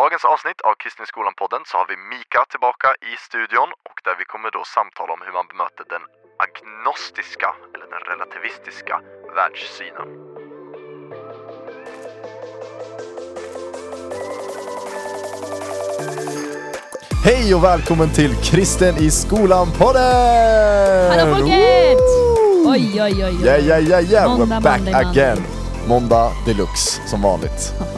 [0.00, 4.24] dagens avsnitt av Kristen skolan-podden så har vi Mika tillbaka i studion och där vi
[4.32, 6.04] kommer då samtala om hur man bemöter den
[6.46, 8.94] agnostiska, eller den relativistiska,
[9.38, 10.08] världssynen.
[17.24, 21.10] Hej och välkommen till Kristen i skolan-podden!
[21.10, 21.98] Hallå folket!
[22.66, 23.44] Oj, oj, oj, oj.
[23.44, 24.28] Yeah, yeah, yeah, yeah.
[24.28, 25.38] Måndag, We're back måndag, again.
[25.88, 27.72] Måndag deluxe, som vanligt.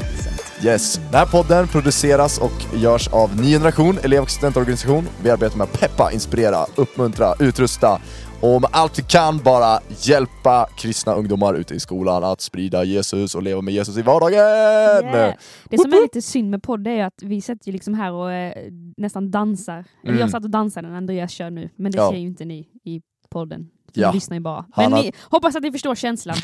[0.65, 0.97] Yes.
[0.97, 2.53] Den här podden produceras och
[2.83, 5.05] görs av Ny Generation, elev och studentorganisation.
[5.23, 8.01] Vi arbetar med att peppa, inspirera, uppmuntra, utrusta
[8.41, 13.35] och med allt vi kan bara hjälpa kristna ungdomar ute i skolan att sprida Jesus
[13.35, 14.35] och leva med Jesus i vardagen!
[14.35, 15.35] Yeah.
[15.71, 18.33] Det som är lite synd med podd är att vi sätter ju liksom här och
[18.33, 19.85] eh, nästan dansar.
[20.05, 20.19] Mm.
[20.19, 22.11] jag satt och dansade när Andreas kör nu, men det Ja.
[22.11, 23.69] ser ju inte ni i podden.
[23.97, 24.09] Ja.
[24.11, 24.65] Ni lyssnar ju bara.
[24.77, 26.37] Men har- ni, hoppas att ni förstår känslan.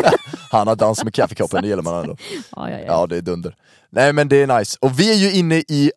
[0.52, 2.16] Han har dans med kaffekoppen, det gillar man ändå.
[2.56, 2.84] ja, ja, ja.
[2.86, 3.56] Ja, det är dunder.
[3.90, 4.78] Nej men det är nice.
[4.80, 5.92] Och vi är ju inne i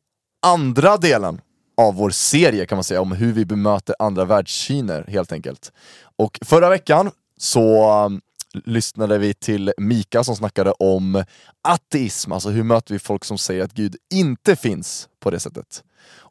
[0.45, 1.41] andra delen
[1.77, 5.71] av vår serie kan man säga, om hur vi bemöter andra världssyner helt enkelt.
[6.18, 8.21] Och förra veckan så um,
[8.53, 11.23] lyssnade vi till Mika som snackade om
[11.62, 15.84] ateism, alltså hur möter vi folk som säger att Gud inte finns på det sättet.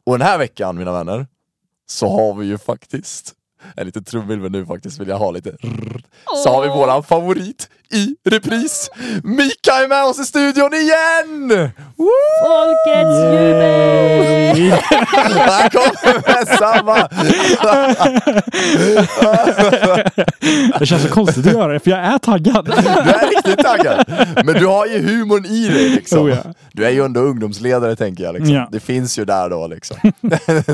[0.05, 1.27] Och den här veckan, mina vänner,
[1.87, 3.33] så har vi ju faktiskt
[3.75, 5.55] en liten trumvirvel nu faktiskt, vill jag ha lite.
[6.43, 8.89] Så har vi våran favorit i repris.
[9.23, 11.71] Mika är med oss i studion igen!
[11.95, 12.09] Woo!
[12.45, 14.71] Folkets jubel!
[15.49, 17.09] Han kommer med samma!
[20.79, 22.65] Det känns så konstigt att göra det, för jag är taggad.
[22.65, 22.71] Du
[23.11, 24.05] är riktigt taggad!
[24.45, 26.19] Men du har ju humorn i dig liksom.
[26.19, 26.53] Oh, ja.
[26.73, 28.33] Du är ju ändå ungdomsledare tänker jag.
[28.33, 28.53] Liksom.
[28.55, 28.69] Ja.
[28.71, 29.97] Det finns ju där då liksom.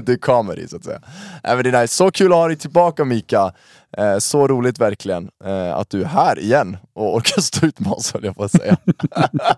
[0.06, 1.00] du är comedy så att säga.
[1.44, 1.94] Äh, men det är nice.
[1.94, 3.52] Så kul att ha dig tillbaka Mika.
[3.98, 7.92] Eh, så roligt verkligen eh, att du är här igen och orkar stå ut med
[7.92, 8.78] oss höll jag på att säga.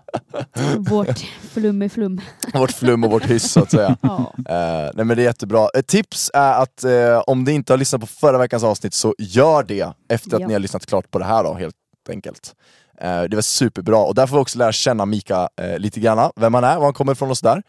[0.78, 1.18] Vårt
[1.52, 2.20] flum är flum.
[2.54, 3.96] vårt flum och vårt hyss så att säga.
[4.02, 4.32] Ja.
[4.48, 5.68] Eh, nej men det är jättebra.
[5.74, 9.14] Ett tips är att eh, om ni inte har lyssnat på förra veckans avsnitt så
[9.18, 10.46] gör det efter att Ja.
[10.46, 11.74] ni har lyssnat klart på det här då helt
[12.10, 12.54] enkelt.
[13.00, 16.30] Eh, det var superbra och där får vi också lära känna Mika eh, lite grann,
[16.36, 17.62] vem han är, var han kommer ifrån och sådär.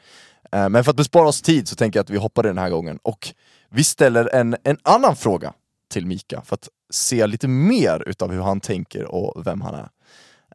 [0.51, 2.69] Eh, men för att bespara oss tid så tänker jag att vi hoppar den här
[2.69, 3.33] gången och
[3.69, 5.53] vi ställer en, en annan fråga
[5.91, 9.89] till Mika för att se lite mer utav hur han tänker och vem han är.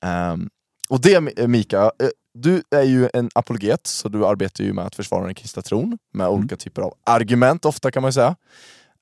[0.02, 0.50] Ehm,
[0.88, 1.90] och det Mi- Mika, eh,
[2.34, 5.98] du är ju en apologet, så du arbetar ju med att försvara den kristna tron
[6.12, 8.36] med olika typer av argument ofta kan man säga.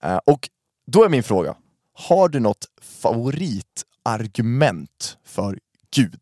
[0.03, 0.49] Eh, och
[0.87, 1.55] då är min fråga,
[1.93, 5.59] har du något favoritargument för
[5.95, 6.21] Gud?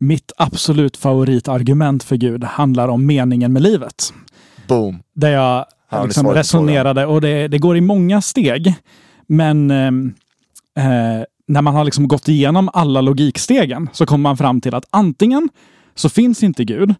[0.00, 4.12] Mitt absolut favoritargument för Gud handlar om meningen med livet.
[4.68, 5.02] Boom!
[5.14, 5.66] Där jag
[6.00, 8.74] Ni liksom resonerade, och det, det går i många steg.
[9.26, 10.14] Men ehm,
[10.78, 14.84] eh, när man har liksom gått igenom alla logikstegen så kommer man fram till att
[14.90, 15.48] antingen
[15.94, 16.94] så finns inte Gud,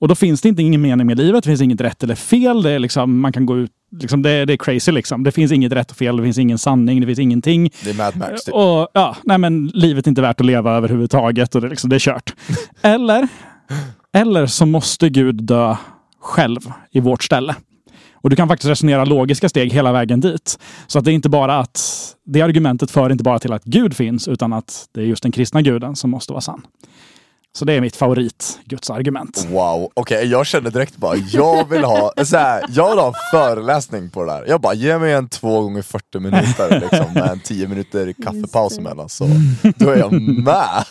[0.00, 2.62] och då finns det inte ingen mening med livet, det finns inget rätt eller fel.
[2.62, 3.70] Det är liksom, man kan gå ut,
[4.00, 5.24] liksom, det, det är crazy liksom.
[5.24, 7.70] Det finns inget rätt och fel, det finns ingen sanning, det finns ingenting.
[7.84, 8.54] Det är Mad Max typ.
[8.54, 11.90] Och ja, nej men livet är inte värt att leva överhuvudtaget och det, är liksom,
[11.90, 12.34] det är kört.
[12.82, 13.28] Eller,
[14.12, 15.76] eller så måste Gud dö
[16.20, 16.60] själv
[16.90, 17.54] i vårt ställe.
[18.20, 20.58] Och du kan faktiskt resonera logiska steg hela vägen dit.
[20.86, 21.80] Så att det är inte bara att
[22.24, 25.32] det argumentet för inte bara till att Gud finns, utan att det är just den
[25.32, 26.62] kristna guden som måste vara sann.
[27.52, 29.46] Så det är mitt favorit Guds argument.
[29.50, 33.14] Wow, okej jag kände direkt bara, jag vill ha så här, jag vill ha en
[33.30, 34.44] föreläsning på det där.
[34.48, 38.78] Jag bara, ge mig en 2 gånger 40 minuter liksom, med en 10 minuter kaffepaus
[38.78, 39.28] emellan så
[39.76, 40.84] då är jag med!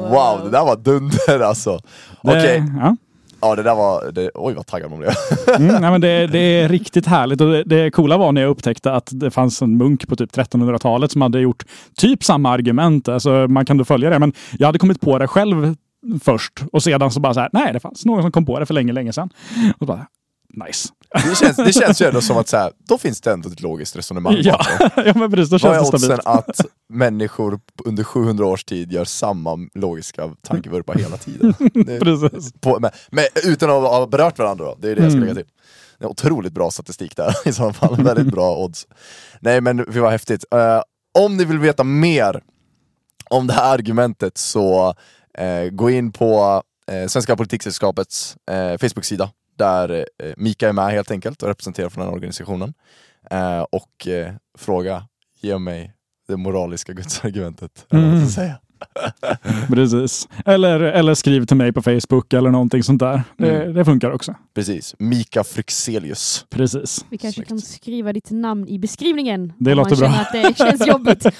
[0.00, 1.80] Wow, det där var dunder alltså.
[2.22, 2.96] Okej, Det, ja
[3.40, 5.12] ja det där var, det, oj vad taggad man blev.
[5.56, 7.40] Mm, nej, men det, det är riktigt härligt.
[7.40, 10.36] Och det, det coola var när jag upptäckte att det fanns en munk på typ
[10.36, 11.64] 1300-talet som hade gjort
[11.96, 13.08] typ samma argument.
[13.08, 14.18] Alltså, man kan då följa det.
[14.18, 15.76] Men jag hade kommit på det själv
[16.22, 18.66] först och sedan så bara så här, nej, det fanns någon som kom på det
[18.66, 19.30] för länge, länge sedan.
[19.78, 20.06] Och bara,
[20.66, 20.88] nice.
[21.14, 23.60] Det känns, det känns ju ändå som att så här, då finns det ändå ett
[23.60, 24.60] logiskt resonemang Ja,
[24.96, 25.50] ja men precis.
[25.62, 30.92] Då Vad är känns oddsen att människor under 700 års tid gör samma logiska tankevurpa
[30.92, 31.54] hela tiden?
[31.74, 32.52] Det- Precis.
[32.60, 35.28] på, men, men utan att ha berört varandra då, det är det jag ska Mm.
[35.28, 35.52] lägga till.
[35.98, 38.86] Det är otroligt bra statistik där i så fall, väldigt bra odds.
[39.40, 40.44] Nej men det var häftigt.
[40.54, 40.80] Eh,
[41.18, 42.42] om ni vill veta mer
[43.30, 44.94] om det här argumentet så
[45.38, 46.62] eh, gå in på
[46.92, 49.90] eh, Svenska Politiksällskapets eh, Facebook-sida där
[50.22, 52.74] eh, Mika är med helt enkelt och representerar från den organisationen.
[53.30, 55.02] Eh, och eh, fråga,
[55.40, 55.92] ge mig
[56.28, 57.86] det moraliska gudsargumentet.
[58.34, 58.58] säga.
[59.68, 60.28] precis.
[60.46, 63.22] Eller, eller skriv till mig på Facebook eller någonting sånt där.
[63.38, 63.74] Det, Mm.
[63.74, 64.34] det funkar också.
[64.54, 66.46] Precis, Mika Fryxelius.
[66.50, 67.04] Precis.
[67.10, 67.48] Vi kanske Snyggt.
[67.48, 69.52] kan skriva ditt namn i beskrivningen.
[69.58, 70.08] Det låter bra.
[70.08, 71.26] att det känns jobbigt.
[71.26, 71.32] Och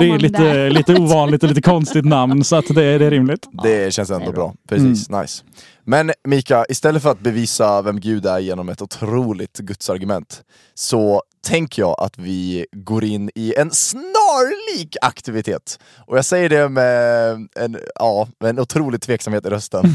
[0.00, 0.70] Det är lite, där?
[0.70, 3.48] lite ovanligt och lite konstigt namn så att det, det är rimligt.
[3.62, 4.46] Det känns det ändå är bra.
[4.46, 4.54] bra.
[4.68, 5.44] Precis, nice.
[5.84, 10.42] Men Mika, istället för att bevisa vem Gud är genom ett otroligt gudsargument
[10.74, 15.78] så tänker jag att vi går in i en snarlik aktivitet.
[16.06, 19.94] Och jag säger det med en, ja, med en otrolig tveksamhet i rösten.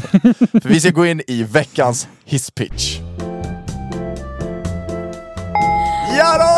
[0.62, 2.98] för vi ska gå in i veckans hisspitch.
[6.18, 6.56] Ja då!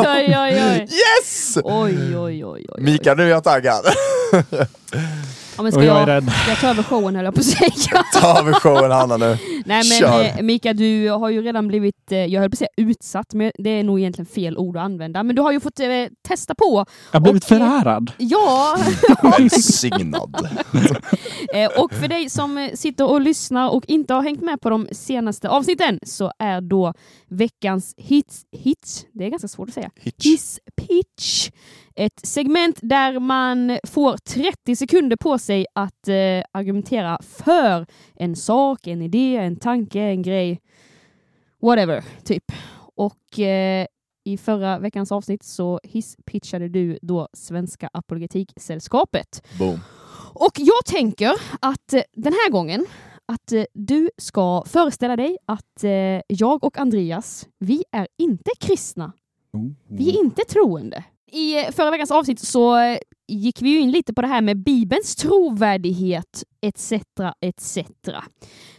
[0.00, 0.80] Oj, oj, oj.
[0.80, 1.58] Yes!
[1.64, 2.82] Oj, oj, oj, oj, oj.
[2.82, 3.84] Mika, nu är jag taggad.
[5.56, 6.32] Ja, men ska Och jag är jag, rädd.
[6.32, 8.04] ska jag ta över showen höll jag på att säga.
[8.20, 9.26] Ta över showen Hanna nu.
[9.66, 10.22] Nej men Kör.
[10.24, 13.52] eh, Mika, du har ju redan blivit, eh, jag höll på att säga utsatt, men
[13.58, 15.22] det är nog egentligen fel ord att använda.
[15.22, 15.86] Men du har ju fått eh,
[16.28, 16.84] testa på.
[17.12, 18.12] Jag har blivit Och, eh, förärad.
[18.18, 18.76] Ja,
[19.38, 20.36] Välsignad.
[21.78, 25.48] och för dig som sitter och lyssnar och inte har hängt med på de senaste
[25.48, 26.94] avsnitten så är då
[27.28, 30.24] veckans hits, hits det är ganska svårt att säga, Hitch.
[30.26, 31.50] Hiss pitch.
[31.96, 38.86] Ett segment där man får 30 sekunder på sig att eh, argumentera för en sak,
[38.86, 40.60] en idé, en tanke, en grej.
[41.62, 42.44] Whatever, typ.
[42.94, 43.86] Och eh,
[44.24, 49.42] i förra veckans avsnitt så hisspitchade du då Svenska Apologetiksällskapet.
[49.58, 49.80] Boom.
[50.34, 52.86] Och jag tänker att eh, den här gången
[53.26, 59.12] att eh, du ska föreställa dig att eh, jag och Andreas, vi är inte kristna.
[59.88, 61.04] Vi är inte troende.
[61.32, 62.98] I eh, förra veckans avsnitt så eh,
[63.28, 66.92] gick vi ju in lite på det här med Bibelns trovärdighet etc.
[67.40, 67.78] etc.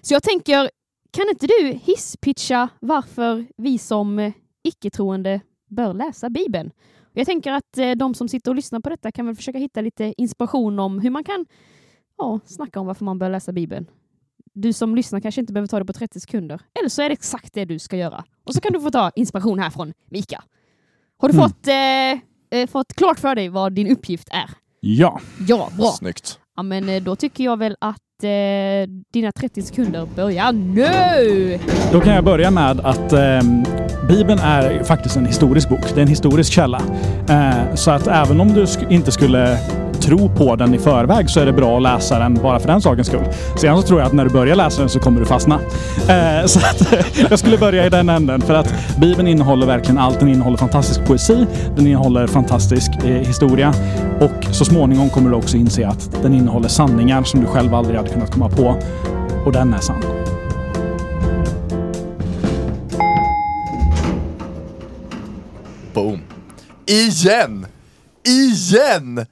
[0.02, 0.70] Så jag tänker,
[1.12, 4.34] kan inte du hisspitcha varför vi som eh,
[4.64, 6.72] icke-troende bör läsa Bibeln?
[7.16, 10.14] Jag tänker att de som sitter och lyssnar på detta kan väl försöka hitta lite
[10.18, 11.46] inspiration om hur man kan
[12.18, 13.86] ja, snacka om varför man bör läsa Bibeln.
[14.54, 16.62] Du som lyssnar kanske inte behöver ta det på 30 sekunder.
[16.80, 18.24] Eller så är det exakt det du ska göra.
[18.44, 20.44] Och så kan du få ta inspiration här från Mika.
[21.18, 21.50] Har du Mm.
[21.50, 24.50] fått, eh, eh, fått klart för dig vad din uppgift är?
[24.80, 25.20] Ja.
[25.48, 25.92] Ja, bra.
[25.92, 26.40] Snyggt.
[26.56, 31.60] Ja, men eh, då tycker jag väl att eh, dina 30 sekunder börjar nu!
[31.92, 33.64] Då kan jag börja med att ehm,
[34.08, 35.80] Bibeln är faktiskt en historisk bok.
[35.94, 36.82] Det är en historisk källa.
[37.30, 39.58] Eh, så att även om du sk- inte skulle
[40.06, 42.82] tro på den i förväg så är det bra att läsa den bara för den
[42.82, 43.26] sakens skull.
[43.58, 45.60] Sen så tror jag att när du börjar läsa den så kommer du fastna.
[46.10, 46.94] Eh, så att
[47.30, 50.20] jag skulle börja i den änden för att Bibeln innehåller verkligen allt.
[50.20, 51.46] Den innehåller fantastisk poesi,
[51.76, 53.74] den innehåller fantastisk eh, historia
[54.20, 57.98] och så småningom kommer du också inse att den innehåller sanningar som du själv aldrig
[57.98, 58.76] hade kunnat komma på.
[59.46, 60.04] Och den är sann.
[65.94, 66.20] Boom.
[66.86, 67.66] Igen!
[68.24, 69.26] Igen!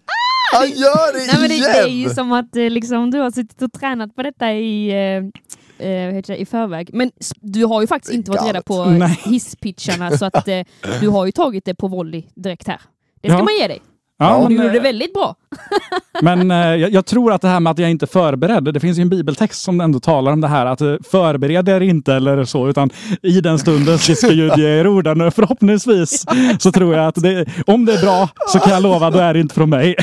[0.51, 1.71] Han gör det Nej, men det, igen!
[1.73, 4.89] det är ju som att eh, liksom, du har suttit och tränat på detta i,
[4.89, 6.89] eh, eh, i förväg.
[6.93, 7.11] Men
[7.41, 9.19] du har ju faktiskt inte varit reda på Nej.
[9.25, 10.61] hisspitcharna så att eh,
[11.01, 12.81] du har ju tagit det på volley direkt här.
[13.21, 13.43] Det ska Ja.
[13.43, 13.81] man ge dig.
[14.21, 15.35] Ja, du men, gjorde det eh, väldigt bra.
[16.21, 18.97] Men eh, jag, tror att det här med att jag inte är förberedd, det finns
[18.97, 20.79] ju en bibeltext som ändå talar om det här att
[21.11, 22.89] förbered er inte eller så, utan
[23.21, 25.31] i den stunden ska Gud ge er orden.
[25.31, 26.25] Förhoppningsvis
[26.59, 29.33] så tror jag att det, om det är bra så kan jag lova, då är
[29.33, 29.95] det inte från mig.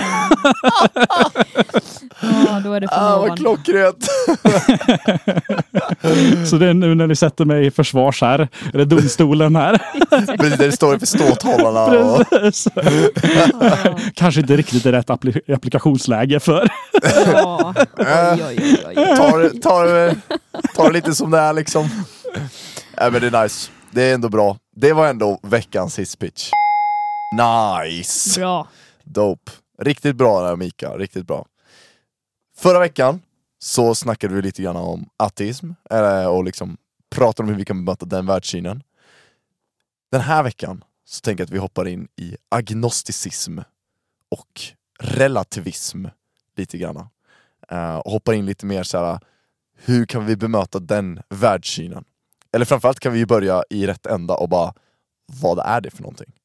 [2.20, 4.06] Ja, då är det från Ah, vad klockrent!
[6.50, 9.78] Så det är nu när ni sätter mig i försvars här, eller domstolen här.
[10.10, 12.04] Precis, där det står för ståthållarna.
[12.04, 12.24] Och...
[14.14, 16.68] Kanske inte riktigt i rätt appli- applikationsläge för.
[17.32, 17.74] Ja.
[17.98, 18.06] Oj,
[18.48, 18.94] oj, oj, oj.
[18.94, 19.38] det- tar,
[19.84, 20.14] det-
[20.76, 21.88] tar det lite som det är liksom.
[23.00, 23.70] Nej men det är nice.
[23.90, 24.56] Det är ändå bra.
[24.76, 26.50] Det var ändå veckans hisspitch.
[27.36, 28.40] Nice!
[28.40, 28.66] Bra.
[29.04, 29.52] Dope.
[29.82, 31.46] Riktigt bra där Mika, riktigt bra.
[32.56, 33.20] Förra veckan
[33.58, 36.76] så snackade vi lite grann om ateism, eh, och liksom
[37.10, 38.82] pratade om hur vi kan bemöta den världssynen.
[40.10, 43.58] Den här veckan så tänker jag att vi hoppar in i agnosticism
[44.28, 44.62] och
[45.00, 46.06] relativism
[46.56, 47.08] lite grann.
[47.68, 49.20] Eh, och hoppar in lite mer så här.
[49.76, 52.04] hur kan vi bemöta den världssynen?
[52.52, 54.74] Eller framförallt kan vi ju börja i rätt ända och bara,
[55.26, 56.37] vad är det för någonting?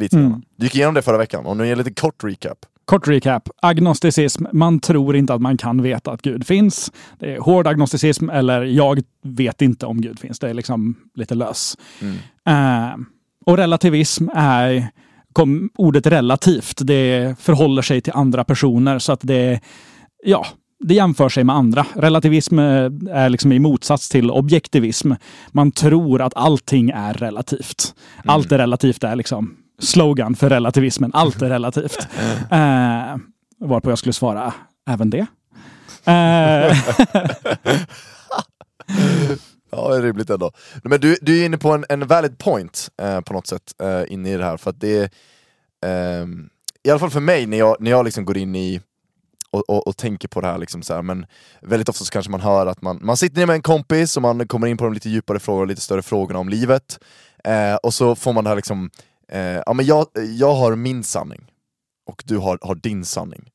[0.00, 0.30] Lite Mm.
[0.30, 0.42] grann.
[0.56, 2.58] Du gick igenom det förra veckan, och nu det lite kort recap.
[2.84, 3.48] Kort recap.
[3.62, 4.44] Agnosticism.
[4.52, 6.92] Man tror inte att man kan veta att Gud finns.
[7.18, 10.38] Det är hård agnosticism eller jag vet inte om Gud finns.
[10.38, 11.78] Det är liksom lite lös.
[12.00, 12.16] Mm.
[12.48, 12.96] Eh,
[13.46, 14.88] och relativism är
[15.32, 16.78] kom, ordet relativt.
[16.86, 19.60] Det förhåller sig till andra personer så att det
[20.24, 20.46] ja,
[20.84, 21.86] det jämför sig med andra.
[21.94, 25.12] Relativism eh, är liksom i motsats till objektivism.
[25.52, 27.94] Man tror att allting är relativt.
[28.24, 31.10] Allt är relativt är liksom slogan för relativismen.
[31.14, 32.08] Allt är relativt.
[32.50, 33.16] Eh,
[33.58, 34.54] varpå jag skulle svara
[34.86, 35.26] även det.
[36.04, 36.76] Eh,
[39.72, 40.50] Ja, det är rimligt ändå.
[40.84, 44.02] Men du, du är inne på en, en valid point eh, på något sätt, eh,
[44.08, 44.56] inne i det här.
[44.56, 45.10] För att det är,
[45.86, 46.48] ehm,
[46.82, 48.80] i alla fall för mig, när jag, när jag liksom går in i
[49.50, 51.26] och, och, och tänker på det här, liksom så här, men
[51.60, 54.22] väldigt ofta så kanske man hör att man, man sitter ner med en kompis och
[54.22, 56.98] man kommer in på de lite djupare frågor, lite större frågorna om livet,
[57.44, 58.90] eh, och så får man det här liksom,
[59.32, 60.06] eh, ja men jag,
[60.36, 61.50] jag har min sanning,
[62.06, 63.50] och du har, har din sanning.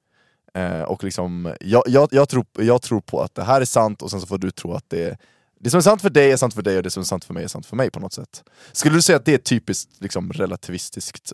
[0.54, 4.02] Eh, och liksom, jag, jag, jag, tror, jag tror på att det här är sant,
[4.02, 5.18] och sen så får du tro att det är
[5.60, 7.26] det som är sant för dig är sant för dig och det som är sant
[7.26, 8.44] för mig är sant för mig på något sätt.
[8.72, 11.34] Skulle du säga att det är ett typiskt liksom, relativistiskt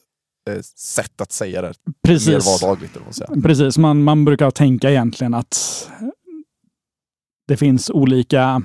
[0.50, 1.68] eh, sätt att säga det?
[1.68, 2.62] Mer Precis.
[2.62, 3.42] vardagligt eller vad man säger.
[3.42, 5.90] Precis, man, man brukar tänka egentligen att
[7.48, 8.64] det finns olika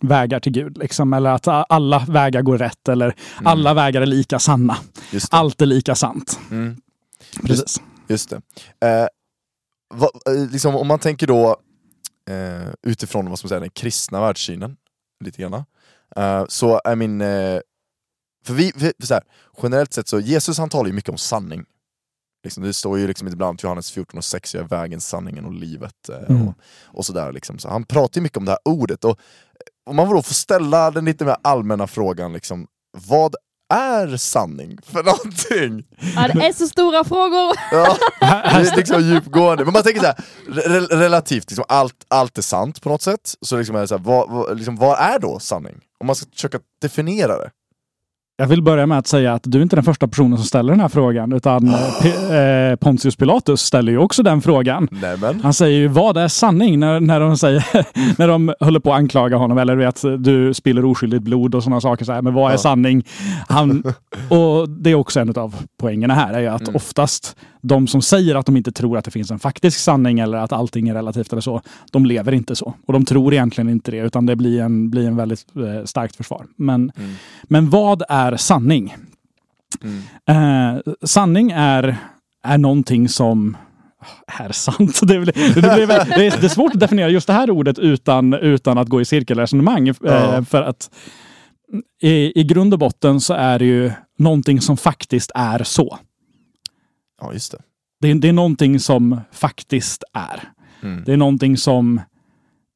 [0.00, 0.78] vägar till Gud.
[0.78, 3.14] Liksom, eller att alla vägar går rätt, eller
[3.44, 4.76] alla vägar är lika sanna.
[5.10, 5.34] Just.
[5.34, 6.40] Allt är lika sant.
[6.50, 6.76] Mm.
[7.46, 7.80] Precis.
[8.08, 8.36] Just det.
[8.88, 9.06] Eh,
[9.94, 11.56] vad, eh, liksom, om man tänker då
[12.30, 14.76] eh, utifrån vad som säger, den kristna världssynen,
[15.24, 15.64] lite grann,
[16.16, 17.20] eh, så är min...
[17.20, 17.60] Eh,
[18.44, 19.22] för vi, vi så här,
[19.62, 21.64] generellt sett så, Jesus han talar ju mycket om sanning.
[22.44, 25.52] Liksom, det står ju liksom ibland Johannes 14 och 6, jag är vägen, sanningen och
[25.54, 26.08] livet.
[26.08, 26.48] Eh, Mm.
[26.48, 26.54] och,
[26.84, 27.58] och sådär liksom.
[27.58, 29.04] Så han pratar ju mycket om det här ordet.
[29.04, 29.18] Och
[29.90, 32.66] om man då får ställa den lite mer allmänna frågan, liksom,
[33.08, 33.34] vad
[33.72, 35.86] är sanning för någonting?
[36.16, 37.56] Ja, det är så stora frågor.
[37.70, 38.26] Ja, det
[38.70, 39.64] är liksom djupgående.
[39.64, 40.16] Men man tänker så här,
[40.48, 43.34] re relativt, liksom allt, allt är sant på något sätt.
[43.40, 45.80] Så liksom är det så här, vad, vad, liksom, vad är då sanning?
[46.00, 47.50] Om man ska försöka definiera det.
[48.40, 50.72] Jag vill börja med att säga att du är inte den första personen som ställer
[50.72, 54.88] den här frågan, utan P- eh, Pontius Pilatus ställer ju också den frågan.
[54.90, 55.40] Nämen.
[55.42, 57.64] Han säger ju vad är sanning när, när, de säger,
[58.18, 61.80] när de håller på att anklaga honom eller vet du spiller oskyldigt blod och sådana
[61.80, 62.04] saker.
[62.04, 62.58] Så här, men vad är Ja.
[62.58, 63.04] sanning?
[63.48, 63.82] Han,
[64.28, 66.76] och det är också en av poängerna här, är ju att Mm.
[66.76, 70.38] oftast de som säger att de inte tror att det finns en faktisk sanning eller
[70.38, 71.60] att allting är relativt eller så,
[71.92, 72.74] de lever inte så.
[72.86, 76.16] Och de tror egentligen inte det, utan det blir en, blir en väldigt eh, starkt
[76.16, 76.46] försvar.
[76.56, 77.10] Men, Mm.
[77.42, 78.96] men vad är sanning?
[79.82, 80.76] Mm.
[80.76, 81.96] Eh, sanning är,
[82.44, 83.56] är någonting som
[84.26, 85.00] är sant.
[85.06, 88.34] Det, blir, det, blir, det, är, är svårt att definiera just det här ordet utan,
[88.34, 89.88] utan att gå i cirkelresonemang.
[89.88, 90.44] Eh.
[90.44, 90.90] För att
[92.02, 95.98] i, i grund och botten så är det ju någonting som faktiskt är så.
[97.20, 97.58] Ja, just det.
[98.00, 100.48] Det är, det är någonting som faktiskt är.
[100.82, 101.04] Mm.
[101.04, 102.00] Det är någonting som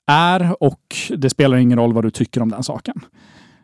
[0.07, 3.01] är och det spelar ingen roll vad du tycker om den saken.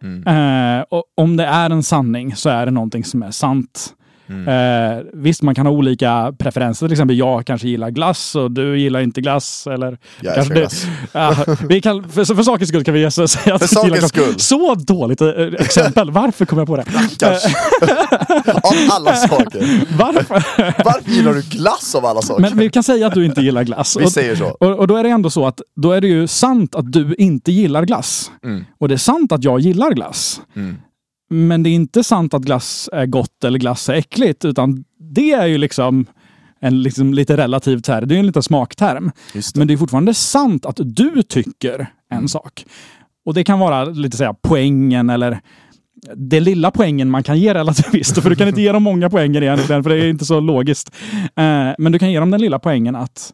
[0.03, 0.27] Mm.
[0.27, 3.95] Eh, och om det är en sanning så är det någonting som är sant.
[4.31, 4.49] Mm.
[4.99, 6.87] Eh, visst, man kan ha olika preferenser.
[6.87, 9.67] Till exempel, jag kanske gillar glass och du gillar inte glass.
[9.67, 10.87] Eller, Jag älskar det- glass.
[11.13, 11.35] Ja,
[11.69, 13.33] vi kan, för, för sakens skull kan vi säga att
[13.69, 14.09] För vi gillar glass.
[14.11, 14.35] skull.
[14.39, 16.11] Så dåligt eh, exempel.
[16.11, 16.85] Varför kom jag på det?
[17.19, 17.49] Kanske.
[18.63, 19.87] av alla saker.
[19.99, 20.35] Varför?
[20.85, 22.41] Varför gillar du glass av alla saker?
[22.43, 23.97] Men vi kan säga att du inte gillar glass.
[24.01, 24.47] Vi Och- säger så.
[24.47, 27.15] Och, och då är det ändå så att då är det ju sant att du
[27.19, 28.31] inte gillar glass.
[28.45, 28.65] Mm.
[28.81, 30.41] Och det är sant att jag gillar glass.
[30.57, 30.77] Mm.
[31.31, 34.85] Men det är inte sant att glass är gott eller glass är äckligt, utan
[35.15, 36.07] det är ju liksom
[36.61, 38.09] en liksom lite relativ term.
[38.09, 39.11] Det är en liten smakterm.
[39.33, 39.57] Det.
[39.57, 42.65] Men det är fortfarande sant att du tycker en sak.
[43.25, 45.41] Och det kan vara lite säga poängen eller
[46.17, 48.23] det lilla poängen man kan ge relativister.
[48.23, 50.95] För du kan inte ge dem många poänger egentligen, för det är inte så logiskt.
[51.37, 53.33] Eh, Men du kan ge dem den lilla poängen att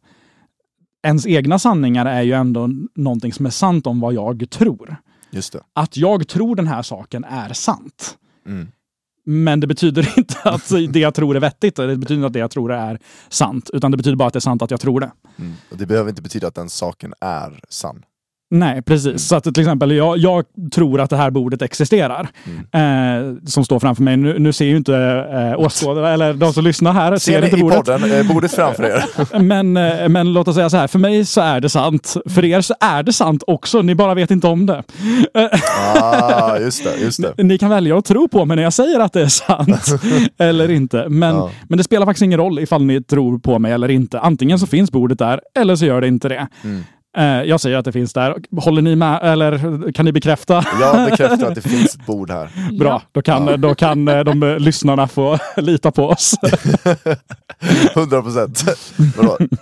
[1.07, 4.97] ens egna sanningar är ju ändå någonting som är sant om vad jag tror.
[5.73, 8.19] Att jag tror den här saken är sant.
[8.47, 8.69] Mm.
[9.25, 11.77] Men det betyder inte att det jag tror är vettigt.
[11.77, 13.71] Det betyder inte att det jag tror är sant.
[13.73, 15.13] Utan det betyder bara att det är sant att jag tror det.
[15.39, 15.53] Mm.
[15.71, 18.05] Och det behöver inte betyda att den saken är sann.
[18.51, 19.23] Nej, precis.
[19.29, 22.29] Så att till exempel, jag, jag tror att det här bordet existerar.
[22.73, 24.17] Eh, som står framför mig.
[24.17, 24.97] Nu, nu ser ju inte
[25.33, 27.77] eh, åskådare, eller de som lyssnar här, ser, Ser ni inte bordet.
[27.85, 29.39] podden, eh, bordet framför er?
[29.39, 32.17] Men, eh, men låt oss säga så här, för mig så är det sant.
[32.27, 34.83] För er så är det sant också, ni bara vet inte om det.
[35.75, 37.43] ah, just det, just det.
[37.45, 39.87] Ni kan välja att tro på mig när jag säger att det är sant
[40.39, 41.09] eller inte.
[41.09, 41.51] Men, Ja.
[41.69, 44.21] men det spelar faktiskt ingen roll ifall ni tror på mig eller inte.
[44.21, 46.47] Antingen så finns bordet där, eller så gör det inte det.
[46.65, 46.85] Mm.
[47.17, 48.37] Eh, jag säger att det finns där.
[48.61, 50.65] Håller ni med, eller kan ni bekräfta?
[50.81, 52.49] Jag bekräftar att det finns ett bord här.
[52.79, 53.03] Bra, Ja.
[53.13, 56.35] då kan, då kan eh, de eh, lyssnarna få lita på oss.
[57.95, 58.65] 100 procent.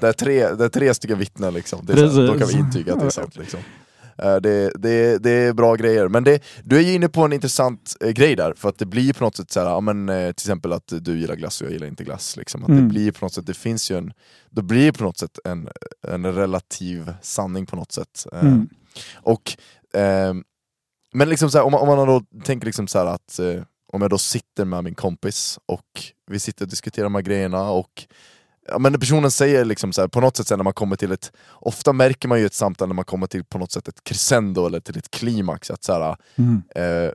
[0.01, 1.79] Det, är tre- det är tre stycken vittnen liksom.
[1.83, 3.37] Det är så, då kan vi intyga att det är sant.
[3.37, 3.61] Liksom.
[4.19, 7.33] Eh, Det, det, det är bra grejer, men det, du är ju inne på en
[7.33, 10.09] intressant eh, grej där, för att det blir på något sätt så här, ja, men,
[10.09, 12.37] eh, till exempel att du gillar glass och jag gillar inte glass.
[12.37, 12.61] Liksom.
[12.63, 12.89] Att det Mm.
[12.89, 14.13] blir på något sätt, det finns ju en,
[14.51, 15.69] då blir det på något sätt en,
[16.09, 18.27] en relativ sanning på något sätt.
[18.33, 18.69] Eh, Mm.
[19.15, 19.57] Och,
[19.95, 20.45] ehm,
[21.13, 23.63] men liksom så här, om, man, om man då tänker liksom så här att eh,
[23.93, 27.71] om jag då sitter med min kompis och vi sitter och diskuterar de här grejerna
[27.71, 28.05] och
[28.69, 31.13] ja, men personen säger liksom så här, på något sätt sen när man kommer till
[31.13, 34.05] ett, ofta märker man ju ett samtal när man kommer till på något sätt ett
[34.05, 36.63] crescendo eller till ett klimax, att så här, Mm.
[36.75, 37.13] eh,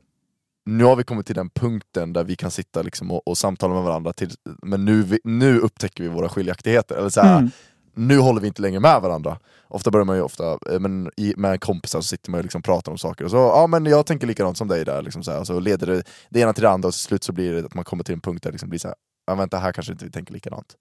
[0.66, 3.74] nu har vi kommit till den punkten där vi kan sitta liksom och, och samtala
[3.74, 4.30] med varandra, till,
[4.64, 6.96] men nu, vi, nu upptäcker vi våra skiljaktigheter.
[6.96, 7.52] Eller så här, Mm.
[7.96, 9.38] nu håller vi inte längre med varandra.
[9.68, 12.66] Ofta börjar man ju ofta, eh, men i, med kompisar så sitter man liksom och
[12.66, 15.32] pratar om saker, och så ja men jag tänker likadant som dig där, liksom så,
[15.32, 17.66] här, så leder det det ena till det andra och till slut så blir det
[17.66, 18.96] att man kommer till en punkt där det liksom blir så här,
[19.30, 20.78] ja vänta här kanske inte vi tänker likadant.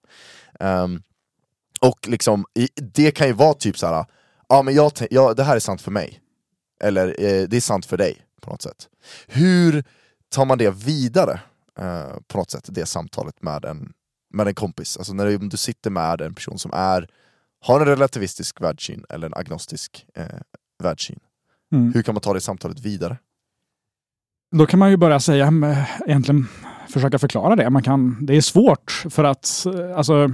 [0.59, 1.01] Ehm,
[1.81, 4.05] och liksom, det kan ju vara typ så här,
[4.49, 6.19] ja men jag, ja, det här är sant för mig.
[6.83, 8.89] Eller eh, det är sant för dig, på något sätt.
[9.27, 9.83] Hur
[10.29, 11.39] tar man det vidare,
[11.79, 13.93] eh, på något sätt, det samtalet med en,
[14.33, 14.97] med en kompis?
[14.97, 17.09] Alltså när du, du sitter med en person som är,
[17.61, 20.25] har en relativistisk världssyn eller en agnostisk eh,
[20.83, 21.19] världssyn.
[21.71, 21.93] Mm.
[21.93, 23.17] Hur kan man ta det samtalet vidare?
[24.51, 25.53] Då kan man ju börja säga,
[26.05, 26.47] egentligen
[26.89, 27.69] försöka förklara det.
[27.69, 29.65] Man kan, det är svårt för att
[29.95, 30.31] alltså,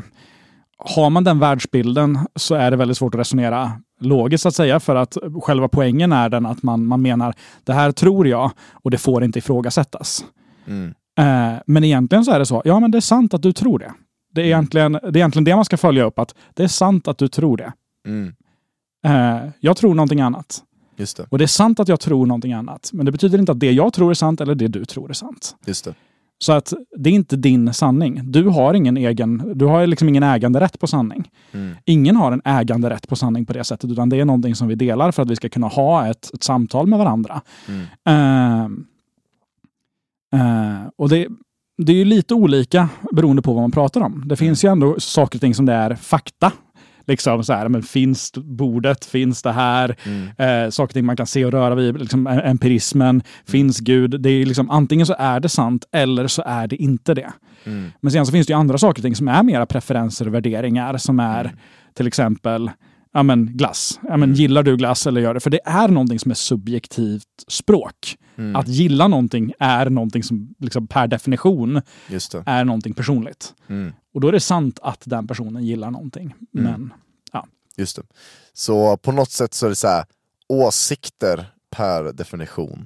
[0.78, 4.80] har man den världsbilden så är det väldigt svårt att resonera logiskt så att säga.
[4.80, 7.34] För att själva poängen är den att man, man menar
[7.64, 10.26] det här tror jag och det får inte ifrågasättas.
[10.68, 10.94] Mm.
[11.18, 13.80] Eh, men egentligen så är det så, ja men det är sant att du tror
[13.80, 13.94] det.
[14.34, 17.08] Det är, egentligen, det är egentligen det man ska följa upp, att det är sant
[17.08, 17.74] att du tror det.
[18.08, 18.34] Mm.
[19.06, 20.64] Eh, jag tror någonting annat.
[20.98, 22.90] Just det, Och det är sant att jag tror någonting annat.
[22.94, 25.14] Men det betyder inte att det jag tror är sant eller det du tror är
[25.14, 25.56] sant.
[25.66, 25.94] just det.
[26.46, 28.22] Så att det är inte din sanning.
[28.24, 31.32] Du har ingen egen, du har liksom ingen äganderätt på sanning.
[31.52, 31.76] Mm.
[31.86, 34.76] Ingen har en äganderätt på sanning på det sättet, utan det är någonting som vi
[34.76, 37.42] delar för att vi ska kunna ha ett, ett samtal med varandra.
[37.68, 37.86] Mm.
[38.06, 38.86] Ehm,
[40.34, 41.28] eh, och det,
[41.78, 44.24] det är ju lite olika beroende på vad man pratar om.
[44.26, 46.52] Det finns ju ändå saker och ting som det är fakta.
[47.08, 49.06] Liksom så här, men finns bordet?
[49.06, 49.96] Finns det här?
[50.04, 50.66] Mm.
[50.66, 52.00] Eh, saker och ting man kan se och röra vid.
[52.00, 53.24] Liksom em- empirismen.
[53.46, 54.22] Finns Gud?
[54.22, 57.32] Det är liksom, antingen så är det sant eller så är det inte det.
[57.64, 57.92] Mm.
[58.02, 60.34] Men sen så finns det ju andra saker och ting som är mera preferenser och
[60.34, 60.98] värderingar.
[60.98, 61.56] Som är
[61.94, 62.72] till exempel
[63.14, 64.00] ja, men glass.
[64.04, 65.40] Ja, men Gillar du glass eller gör det?
[65.40, 68.18] För det är någonting som är subjektivt språk.
[68.38, 68.56] Mm.
[68.56, 71.82] Att gilla någonting är någonting som liksom per definition
[72.46, 73.54] är någonting personligt.
[73.68, 73.94] Mm.
[74.14, 76.34] Och då är det sant att den personen gillar någonting.
[76.52, 76.94] Men
[77.78, 78.04] Just det.
[78.54, 80.06] Så på något sätt så är det så här,
[80.48, 82.86] åsikter per definition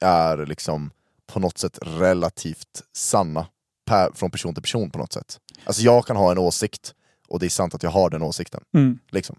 [0.00, 0.90] är liksom
[1.26, 3.46] på något sätt relativt sanna
[3.84, 5.38] per, från person till person på något sätt.
[5.64, 6.94] Alltså jag kan ha en åsikt
[7.28, 8.60] och det är sant att jag har den åsikten.
[8.74, 8.98] Mm.
[9.10, 9.36] Liksom.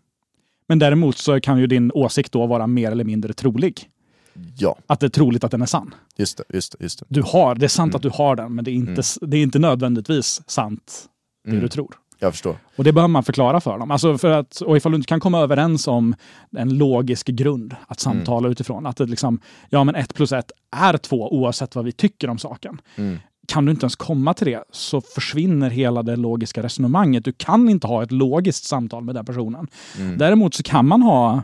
[0.68, 3.90] Men däremot så kan ju din åsikt då vara mer eller mindre trolig.
[4.58, 5.94] Ja, Att det är troligt att den är sann.
[6.18, 6.44] just det.
[6.54, 7.06] Just det, just det.
[7.10, 7.96] Du har, det är sant Mm.
[7.96, 11.10] att du har den, men det är inte, det är inte nödvändigtvis sant
[11.44, 11.62] det Mm.
[11.62, 11.96] du tror.
[12.20, 12.58] Jag förstår.
[12.76, 13.92] Och det behöver man förklara för dem.
[13.92, 16.16] Alltså för att, och ifall du inte kan komma överens om
[16.58, 18.86] en logisk grund att samtala utifrån.
[18.86, 22.38] Att det liksom, ja men ett plus ett är två oavsett vad vi tycker om
[22.38, 22.82] saken.
[22.96, 23.20] Mm.
[23.48, 27.26] Kan du inte ens komma till det så försvinner hela det logiska resonemanget.
[27.26, 29.68] Du kan inte ha ett logiskt samtal med den personen.
[30.00, 30.18] Mm.
[30.18, 31.42] Däremot så kan man ha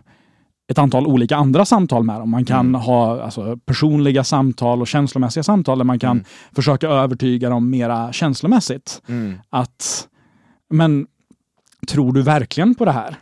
[0.71, 2.29] ett antal olika andra samtal med dem.
[2.29, 2.81] Man kan Mm.
[2.81, 6.23] ha alltså, personliga samtal och känslomässiga samtal där man kan Mm.
[6.51, 9.01] försöka övertyga dem mera känslomässigt.
[9.07, 9.33] Mm.
[9.49, 10.07] Att,
[10.69, 11.07] men
[11.87, 13.15] tror du verkligen på det här?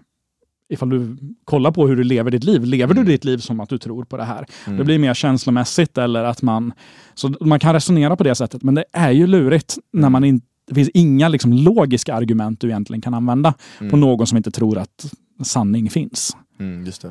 [0.71, 3.11] Ifall du kollar på hur du lever ditt liv, lever du Mm.
[3.11, 4.45] ditt liv som att du tror på det här?
[4.67, 4.77] Mm.
[4.79, 6.73] Det blir mer känslomässigt eller att man...
[7.13, 10.11] Så man kan resonera på det sättet, men det är ju lurigt när Mm.
[10.11, 10.45] man inte...
[10.67, 13.53] Det finns inga liksom logiska argument du egentligen kan använda
[13.89, 15.11] på någon som inte tror att
[15.43, 16.37] sanning finns.
[16.59, 17.03] Mm, just.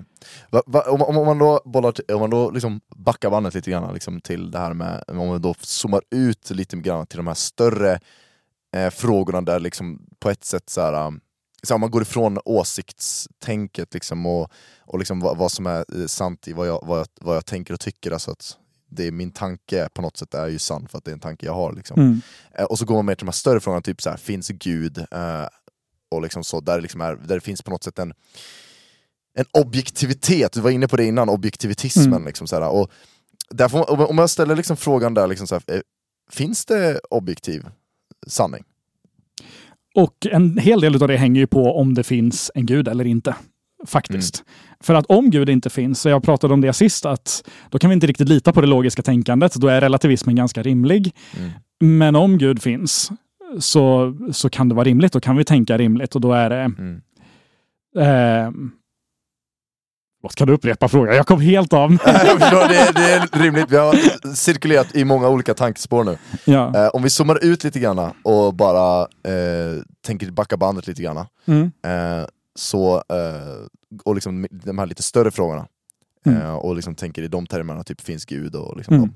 [0.50, 3.70] Va, va, om, om man då, bollar till, om man då liksom backar bandet lite
[3.70, 7.26] grann liksom till det här med, om man då zoomar ut lite grann till de
[7.26, 8.00] här större
[8.76, 11.20] eh, frågorna där liksom på ett sätt så här, um,
[11.62, 16.06] så om man går ifrån åsiktstänket liksom och, och liksom vad, vad som är eh,
[16.06, 18.56] sant i vad jag, vad, jag, vad jag tänker och tycker, alltså att
[18.90, 21.20] det är min tanke på något sätt är ju sann för att det är en
[21.20, 21.72] tanke jag har.
[21.72, 22.00] Liksom.
[22.00, 22.20] Mm.
[22.52, 24.48] Eh, och så går man mer till de här större frågorna, typ så här, finns
[24.48, 24.98] Gud?
[24.98, 25.46] Eh,
[26.08, 28.14] och liksom så, där, liksom är, där det finns på något sätt en,
[29.38, 32.07] en objektivitet, du var inne på det innan, objektivitismen.
[32.07, 32.27] Mm.
[32.27, 32.90] Liksom, så här, och
[33.51, 35.81] där får, man- om jag ställer liksom frågan där, liksom, så här, eh,
[36.31, 37.66] finns det objektiv
[38.27, 38.64] sanning?
[39.94, 43.05] Och en hel del av det hänger ju på om det finns en gud eller
[43.07, 43.35] inte.
[43.87, 44.38] Faktiskt.
[44.38, 44.77] Mm.
[44.81, 47.90] För att om Gud inte finns, så jag pratade om det sist, att då kan
[47.90, 49.55] vi inte riktigt lita på det logiska tänkandet.
[49.55, 51.14] Då är relativismen ganska rimlig.
[51.38, 51.51] Mm.
[51.81, 53.11] Men om Gud finns
[53.59, 55.12] så, så kan det vara rimligt.
[55.12, 56.57] Då kan vi tänka rimligt och då är det...
[56.57, 57.01] Mm.
[57.96, 58.53] Eh,
[60.20, 61.16] vad kan du upprepa frågan?
[61.16, 61.98] Jag kom helt av mig.
[62.04, 63.94] det, är, det är rimligt, vi har
[64.35, 66.18] cirkulerat i många olika tankespår nu.
[66.44, 66.76] ja.
[66.85, 71.26] Eh, om vi zoomar ut lite grann och bara eh, tänker backa bandet lite grann.
[71.46, 71.62] Mm.
[71.87, 73.66] Eh, så, eh,
[74.04, 75.66] och liksom de här lite större frågorna.
[76.26, 76.42] Mm.
[76.42, 79.11] Eh, och liksom tänker i de termerna, typ finns Gud och liksom Mm.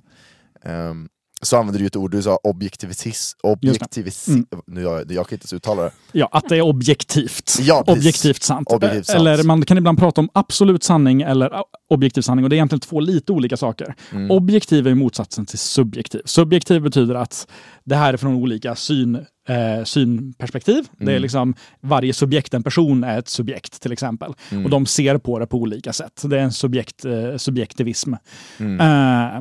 [0.65, 1.09] de.
[1.45, 4.47] Så använder du ett ord, du sa objektivitis, objektivis, Mm.
[4.67, 5.91] nu jag, jag kan inte ens uttala det.
[6.13, 7.57] ja, att det är objektivt.
[7.61, 8.69] Ja, objektivt sant.
[8.71, 9.17] Objektivt sant.
[9.19, 11.51] Eller man kan ibland prata om absolut sanning eller
[11.91, 13.95] objektiv sanning och det är egentligen två lite olika saker.
[14.13, 14.31] Mm.
[14.31, 16.21] Objektiv är motsatsen till subjektiv.
[16.25, 17.49] Subjektiv betyder att
[17.85, 19.15] det här är från olika syn,
[19.49, 20.85] eh, synperspektiv.
[20.99, 21.23] Det är Mm.
[21.23, 24.33] liksom varje subjekt, en person är ett subjekt till exempel.
[24.51, 24.65] Mm.
[24.65, 26.23] Och de ser på det på olika sätt.
[26.25, 28.15] Det är en subjekt, eh, subjektivism.
[28.59, 28.81] Mm.
[28.81, 29.41] Eh,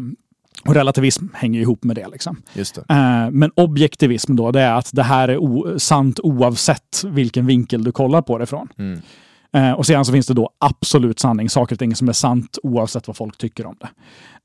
[0.66, 2.08] och relativism hänger ihop med det.
[2.08, 2.42] Liksom.
[2.54, 2.78] Det.
[2.90, 7.92] Eh, men objektivism då, det är att det här är sant oavsett vilken vinkel du
[7.92, 8.68] kollar på det ifrån.
[8.78, 9.02] Mm.
[9.54, 12.58] Eh, och sedan så finns det då absolut sanning, saker och ting som är sant
[12.64, 13.90] oavsett vad folk tycker om det.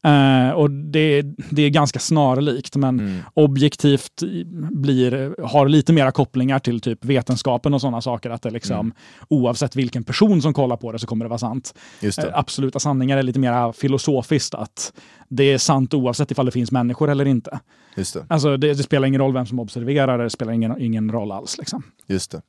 [0.09, 3.19] Eh, och det, det är ganska snarlikt, men Mm.
[3.35, 4.23] objektivt
[4.71, 8.31] blir, har lite mera kopplingar till typ vetenskapen och sådana saker.
[8.31, 8.93] Att det liksom, Mm.
[9.29, 11.75] oavsett vilken person som kollar på det så kommer det vara sant.
[12.01, 12.37] Just Eh, det.
[12.37, 14.93] absoluta sanningar är lite mer filosofiskt, att
[15.29, 17.61] det är sant oavsett ifall det finns människor eller inte.
[17.97, 18.27] Just det.
[18.29, 21.59] Alltså det, det spelar ingen roll vem som observerar, det spelar ingen, ingen roll alls.
[21.59, 21.83] Liksom.
[22.07, 22.41] Just det.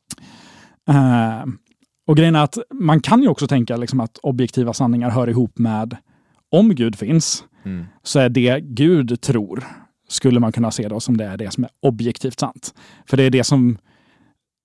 [0.89, 1.45] Eh,
[2.07, 5.57] och grejen är att man kan ju också tänka liksom att objektiva sanningar hör ihop
[5.57, 5.97] med
[6.51, 7.85] om Gud finns, Mm.
[8.03, 9.63] så är det Gud tror,
[10.09, 12.73] skulle man kunna se då som det är det som är objektivt sant.
[13.09, 13.77] För det är det som,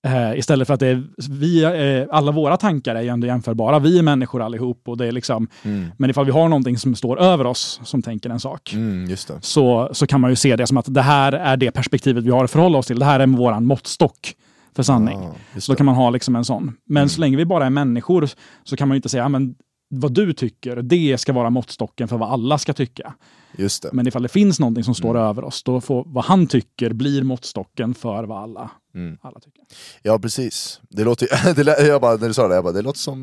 [0.07, 3.79] eh, istället för att det är vi, eh, alla våra tankar är ju ändå jämförbara.
[3.79, 5.85] Vi är människor allihop och det är liksom, Mm.
[5.97, 9.89] men ifall vi har någonting som står över oss som tänker en sak, Mm, så,
[9.91, 12.43] så kan man ju se det som att det här är det perspektivet vi har
[12.43, 12.99] att förhålla oss till.
[12.99, 14.35] Det här är våran måttstock
[14.75, 15.19] för sanning.
[15.19, 16.63] Ah, då kan man ha liksom en sån.
[16.85, 17.09] Men Mm.
[17.09, 18.29] så länge vi bara är människor
[18.63, 19.55] så kan man inte säga, "Ja, men
[19.95, 23.13] vad du tycker, det ska vara måttstocken för vad alla ska tycka.
[23.57, 23.89] Just det.
[23.93, 25.21] Men ifall det finns någonting som står Mm.
[25.21, 29.17] över oss, då får vad han tycker blir måttstocken för vad alla, Mm.
[29.21, 29.61] alla tycker.
[30.01, 31.27] Ja precis, det låter
[31.63, 33.19] det, jag bara, när du sa det, jag bara, det låter som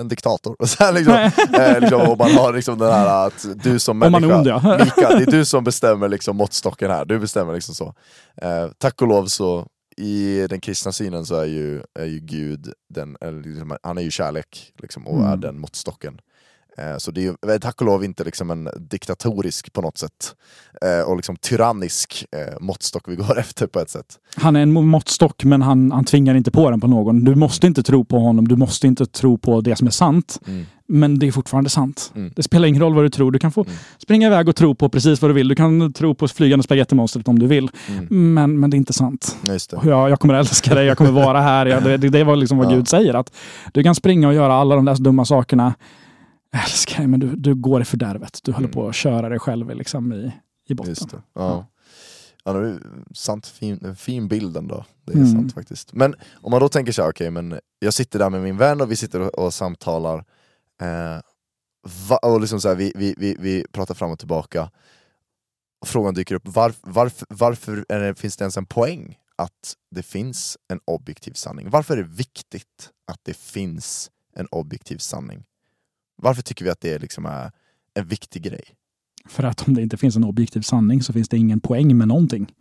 [0.00, 0.56] en diktator.
[0.58, 1.14] Och här, liksom,
[1.60, 4.46] eh, liksom, och man har liksom den här att du som man människa, är ond
[4.46, 4.78] ja.
[4.84, 7.94] Mika, det är du som bestämmer liksom måttstocken här, du bestämmer liksom så.
[8.42, 9.66] Eh, tack och lov så,
[10.00, 14.10] i den kristna synen så är ju, är ju Gud, den, liksom, han är ju
[14.10, 15.32] kärlek liksom, och Mm.
[15.32, 16.20] är den måttstocken.
[16.78, 20.34] Eh, Så det är ju tack och lov inte liksom en diktatorisk på något sätt,
[20.82, 24.18] eh, och liksom tyrannisk eh, måttstock vi går efter på ett sätt.
[24.36, 27.24] Han är en måttstock, men han, han tvingar inte på den på någon.
[27.24, 30.38] Du måste inte tro på honom, du måste inte tro på det som är sant.
[30.46, 30.66] Mm.
[30.92, 32.12] Men det är fortfarande sant.
[32.14, 32.32] Mm.
[32.36, 33.30] Det spelar ingen roll vad du tror.
[33.32, 33.74] Du kan få Mm.
[33.98, 35.48] springa iväg och tro på precis vad du vill.
[35.48, 37.70] Du kan tro på flygande spagettimonstret om du vill.
[37.88, 38.34] Mm.
[38.34, 39.36] Men, men det är inte sant.
[39.46, 41.66] Ja, Just Jag, jag kommer älska dig, jag kommer vara här.
[41.66, 42.76] Jag, det, det var liksom vad Ja.
[42.76, 43.14] Gud säger.
[43.14, 43.32] Att
[43.72, 45.74] du kan springa och göra alla de där dumma sakerna.
[46.52, 48.38] Jag älskar dig, men du, du går i fördärvet.
[48.42, 48.74] Du håller Mm.
[48.74, 50.32] på att köra dig själv liksom i,
[50.68, 50.94] i botten.
[51.10, 51.22] Det.
[51.34, 51.66] Ja.
[52.44, 52.78] Ja, det är
[53.14, 54.84] sant, fin, fin bild ändå.
[55.06, 55.32] Det är Mm.
[55.32, 55.92] sant faktiskt.
[55.92, 58.80] Men om man då tänker så här, okej men jag sitter där med min vän
[58.80, 60.24] och vi sitter och, och samtalar
[60.80, 61.20] eh,
[62.08, 64.70] va, och liksom så här, vi, vi, vi, vi pratar fram och tillbaka
[65.80, 69.74] och frågan dyker upp, var, varför, varför är det, finns det ens en poäng att
[69.90, 71.70] det finns en objektiv sanning?
[71.70, 75.44] Varför är det viktigt att det finns en objektiv sanning?
[76.16, 77.52] Varför tycker vi att det liksom är
[77.94, 78.64] en viktig grej?
[79.26, 82.08] För att om det inte finns en objektiv sanning så finns det ingen poäng med
[82.08, 82.52] någonting.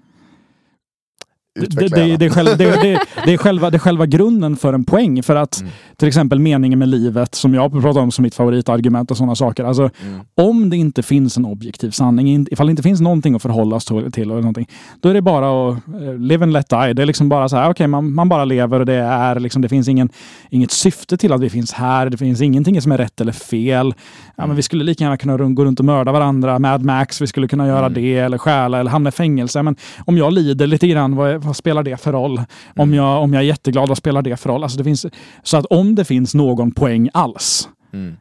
[1.59, 4.73] Det, Utveckla det, det, är själva, det, det, är själva, det är själva grunden för
[4.73, 5.23] en poäng.
[5.23, 5.71] För att Mm.
[5.97, 9.63] till exempel meningen med livet, som jag pratar om som mitt favoritargument och sådana saker.
[9.63, 10.19] Alltså, Mm.
[10.35, 13.75] om det inte finns en objektiv sanning, in- ifall det inte finns någonting att förhålla
[13.75, 14.67] oss till, eller någonting,
[15.01, 16.93] då är det bara att eh, live and let die.
[16.93, 19.61] Det är liksom bara så här, okej, man, man bara lever och det är liksom,
[19.61, 20.09] det finns ingen,
[20.49, 22.09] inget syfte till att vi finns här.
[22.09, 23.93] Det finns ingenting som är rätt eller fel.
[24.35, 26.59] Ja, men vi skulle lika gärna kunna gå runt och mörda varandra.
[26.59, 27.93] Mad Max, vi skulle kunna göra Mm.
[27.93, 29.63] det, eller stjäla eller hamna i fängelse.
[29.63, 32.37] Men om jag lider lite grann, vad, vad spelar det för roll?
[32.37, 32.45] Om,
[32.77, 32.93] Mm.
[32.93, 34.63] jag, om jag är jätteglad, vad spelar det för roll?
[34.63, 35.05] Alltså det finns,
[35.43, 38.15] så att om det finns någon poäng alls, Mm.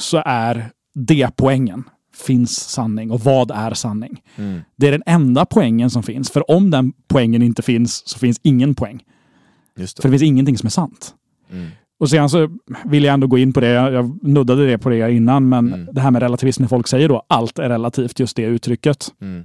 [0.00, 1.84] så är det poängen.
[2.14, 4.22] Finns sanning och vad är sanning?
[4.36, 4.60] Mm.
[4.76, 6.30] Det är den enda poängen som finns.
[6.30, 9.02] För om den poängen inte finns så finns ingen poäng.
[9.76, 9.96] Det.
[9.96, 11.14] För det finns ingenting som är sant.
[11.52, 11.68] Mm.
[12.00, 12.48] Och sen så
[12.84, 15.72] vill jag ändå gå in på det, jag jag nuddade det på det innan, men
[15.74, 15.88] Mm.
[15.92, 19.44] det här med relativism, när folk säger då allt är relativt, just det uttrycket, Mm.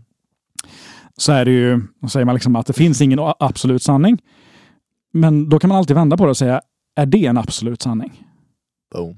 [1.18, 4.22] Så är det ju, säger man liksom att det finns ingen absolut sanning.
[5.14, 6.62] Men då kan man alltid vända på det och säga,
[6.96, 8.24] är det en absolut sanning?
[8.94, 9.18] Boom.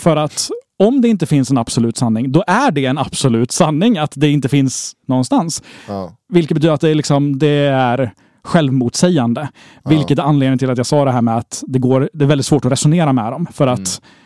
[0.00, 3.98] För att om det inte finns en absolut sanning, då är det en absolut sanning
[3.98, 5.62] att det inte finns någonstans.
[5.88, 6.16] Ja.
[6.28, 9.48] Vilket betyder att det är, liksom, det är självmotsägande.
[9.84, 9.90] Ja.
[9.90, 12.28] Vilket är anledningen till att jag sa det här med att det, går, det är
[12.28, 13.46] väldigt svårt att resonera med dem.
[13.52, 14.19] För att Mm.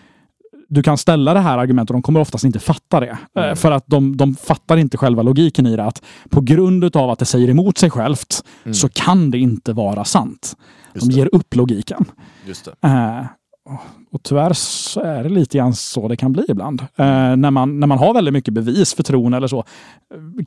[0.75, 3.19] Du kan ställa det här argumentet och de kommer oftast inte fatta det.
[3.39, 3.57] Mm.
[3.57, 5.85] För att de, de fattar inte själva logiken i det.
[5.85, 8.75] Att på grund av att det säger emot sig självt Mm.
[8.75, 10.57] så kan det inte vara sant.
[10.95, 11.19] Just De det.
[11.21, 12.05] ger upp logiken.
[12.47, 12.89] Just det.
[12.89, 13.25] Eh,
[14.13, 16.81] och tyvärr så är det lite grann så det kan bli ibland.
[16.81, 16.87] Eh,
[17.37, 19.65] när, man, när man har väldigt mycket bevis för tron eller så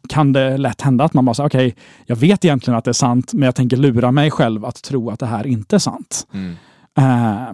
[0.10, 2.94] kan det lätt hända att man bara säger okej, jag vet egentligen att det är
[2.94, 6.28] sant, men jag tänker lura mig själv att tro att det här inte är sant.
[6.34, 6.56] Mm.
[6.98, 7.54] Eh,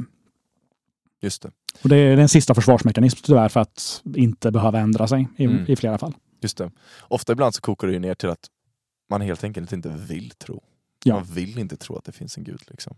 [1.24, 1.52] Just det.
[1.84, 5.66] och det är en sista försvarsmekanism tyvärr för att inte behöva ändra sig i, Mm.
[5.68, 6.14] i flera fall.
[6.42, 6.72] Just det.
[7.02, 8.48] Ofta ibland så kokar det ju ner till att
[9.10, 10.64] man helt enkelt inte vill tro.
[11.04, 11.16] Ja.
[11.16, 12.62] Man vill inte tro att det finns en gud.
[12.68, 12.96] Liksom.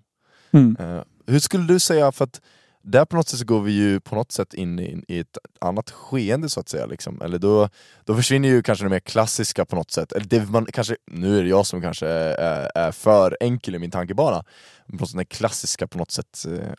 [0.52, 0.78] Mm.
[0.80, 2.42] Eh, hur skulle du säga, för att
[2.82, 5.38] där på något sätt så går vi ju på något sätt in i, i ett
[5.62, 6.86] annat skeende så att säga.
[6.86, 7.22] Liksom.
[7.22, 7.70] Eller då,
[8.04, 10.12] då försvinner ju kanske det mer klassiska på något sätt.
[10.12, 13.80] Eller det man, kanske, nu är det jag som kanske är, är för enkel i
[13.80, 14.44] min tankebana.
[14.86, 16.74] Men på något sätt den klassiska på något sätt eh,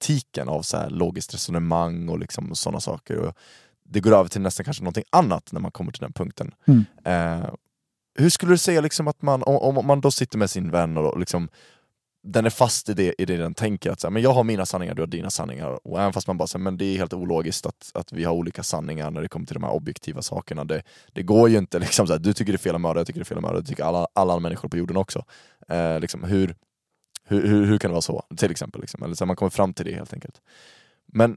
[0.00, 3.16] apologetiken av så här logiskt resonemang och liksom sådana saker.
[3.16, 3.34] Och
[3.84, 6.54] det går över till nästan kanske någonting annat när man kommer till den punkten.
[6.66, 6.84] Mm.
[7.04, 7.50] Eh,
[8.18, 10.96] hur skulle du säga liksom att man, om, om man då sitter med sin vän
[10.96, 11.48] och liksom
[12.22, 14.44] den är fast i det, i det den tänker, att så här, men jag har
[14.44, 15.86] mina sanningar, du har dina sanningar.
[15.86, 18.34] Och även fast man bara säger men det är helt ologiskt att, att vi har
[18.34, 20.64] olika sanningar när det kommer till de här objektiva sakerna.
[20.64, 20.82] Det,
[21.12, 23.06] det går ju inte, liksom, så här, du tycker det är fel att mörda, jag
[23.06, 25.24] tycker det är fel att mörda, det tycker alla, alla människor på jorden också.
[25.68, 26.54] Eh, liksom, hur,
[27.30, 28.22] hur, hur, hur kan det vara så?
[28.36, 28.80] Till exempel.
[28.80, 29.02] Liksom.
[29.02, 30.34] Eller så här, man kommer fram till det helt enkelt.
[31.12, 31.36] Men,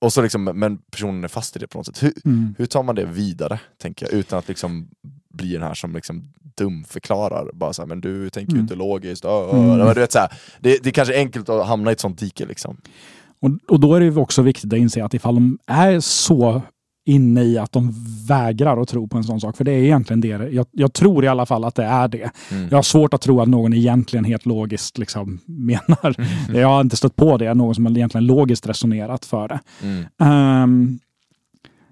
[0.00, 2.02] och så liksom, men personen är fast i det på något sätt.
[2.02, 2.54] Hur, Mm.
[2.58, 4.88] hur tar man det vidare, tänker jag, utan att liksom
[5.34, 8.64] bli den här som liksom dumförklarar, bara såhär, men du tänker ju Mm.
[8.64, 9.50] inte logiskt, ö, ö.
[9.56, 9.78] Mm.
[9.78, 12.18] Men du vet, så här, det, det är kanske enkelt att hamna i ett sånt
[12.18, 12.76] dike liksom.
[13.40, 16.62] Och, och då är det ju också viktigt att inse att ifall de är så
[17.06, 17.94] inne i att de
[18.28, 20.28] vägrar att tro på en sån sak, för det är egentligen det.
[20.28, 22.30] Jag, jag tror i alla fall att det är det.
[22.52, 22.68] Mm.
[22.70, 26.14] Jag har svårt att tro att någon egentligen helt logiskt liksom menar.
[26.48, 26.60] Mm.
[26.60, 29.60] Jag har inte stött på det, någon som egentligen logiskt resonerat för det.
[29.82, 30.04] Mm.
[30.20, 30.98] Ehm,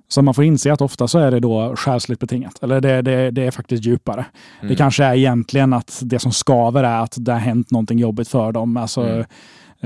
[0.09, 2.63] så man får inse att ofta så är det då själsligt betingat.
[2.63, 4.25] Eller det, det, det är faktiskt djupare.
[4.61, 4.77] Det Mm.
[4.77, 8.53] kanske är egentligen att det som skaver är att det har hänt någonting jobbigt för
[8.53, 8.77] dem.
[8.77, 9.25] Alltså Mm.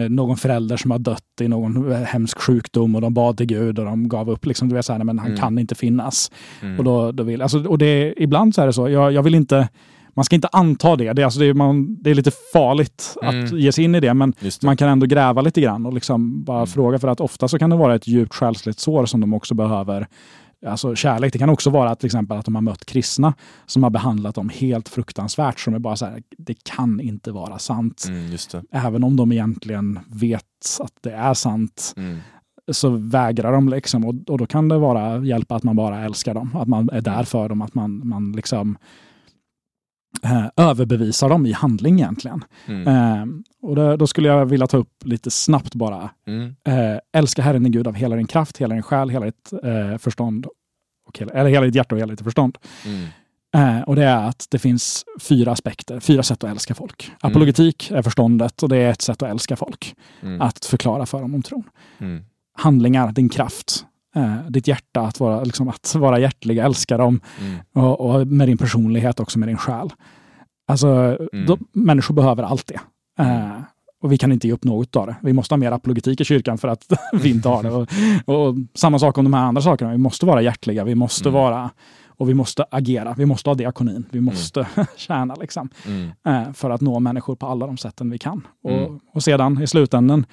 [0.09, 3.79] Någon förälder som har dött i någon eh, hemsk sjukdom och de bad till Gud
[3.79, 4.47] och de gav upp.
[4.47, 5.41] Liksom, du vet, så här, men han Mm.
[5.41, 6.31] kan inte finnas.
[6.63, 6.79] Mm.
[6.79, 8.89] Och då, då vill, alltså, och det, ibland så är det så.
[8.89, 9.69] Jag, jag vill inte,
[10.15, 11.13] man ska inte anta det.
[11.13, 13.59] Det är, alltså, det är, man, det är lite farligt att Mm.
[13.59, 14.15] ge sig in i det.
[14.15, 14.63] Men det.
[14.63, 16.67] man kan ändå gräva lite grann och liksom bara Mm.
[16.67, 16.99] fråga.
[16.99, 20.07] För att ofta så kan det vara ett djupt själsligt sår som de också behöver
[20.67, 23.35] Alltså kärlek, det kan också vara till exempel att de har mött kristna
[23.67, 25.61] som har behandlat dem helt fruktansvärt.
[25.61, 28.05] Som är bara så här, det kan inte vara sant.
[28.09, 28.37] Mm.
[28.71, 30.45] Även om de egentligen vet
[30.81, 32.19] att det är sant Mm.
[32.71, 34.05] så vägrar de liksom.
[34.05, 36.57] Och, och då kan det vara hjälpa att man bara älskar dem.
[36.57, 37.63] Att man är där för dem.
[37.63, 38.79] Att man, man liksom
[40.57, 42.45] överbevisar dem i handling egentligen.
[42.67, 42.89] Mm.
[42.89, 43.27] Eh,
[43.63, 46.11] och då, då skulle jag vilja ta upp lite snabbt bara.
[46.27, 46.57] Mm.
[46.65, 49.99] Eh, älska Herren din Gud av hela din kraft, hela din själ, hela ditt eh,
[49.99, 50.47] förstånd.
[51.07, 52.59] Och hela, eller hela ditt hjärta och hela ditt förstånd.
[52.85, 53.09] Mm.
[53.55, 57.11] Eh, och det är att det finns fyra aspekter, fyra sätt att älska folk.
[57.21, 59.95] Apologetik är förståndet och det är ett sätt att älska folk.
[60.23, 60.41] Mm.
[60.41, 61.65] Att förklara för dem om tron.
[61.99, 62.25] Mm.
[62.59, 63.85] Handlingar, din kraft,
[64.17, 67.21] eh, ditt hjärta, att vara, liksom, att vara hjärtlig, älska dem.
[67.41, 67.85] Mm.
[67.87, 69.91] Och, och med din personlighet också, med din själ.
[70.69, 70.89] Alltså,
[71.33, 71.47] Mm.
[71.47, 72.81] då, människor behöver allt det.
[73.25, 73.51] Eh,
[74.03, 75.17] och vi kan inte ge upp något av det.
[75.23, 77.71] Vi måste ha mer apologetik i kyrkan för att vi inte har det.
[77.71, 77.89] Och,
[78.49, 79.91] och samma sak om de här andra sakerna.
[79.91, 81.41] Vi måste vara hjärtliga, vi måste Mm.
[81.41, 81.71] vara
[82.07, 83.15] och vi måste agera.
[83.19, 84.05] Vi måste ha diakonin.
[84.11, 84.67] Vi måste
[84.97, 85.69] tjäna liksom.
[85.87, 86.11] Mm.
[86.27, 88.47] Eh, för att nå människor på alla de sätten vi kan.
[88.65, 88.99] Och, Mm.
[89.13, 90.27] och sedan i slutändan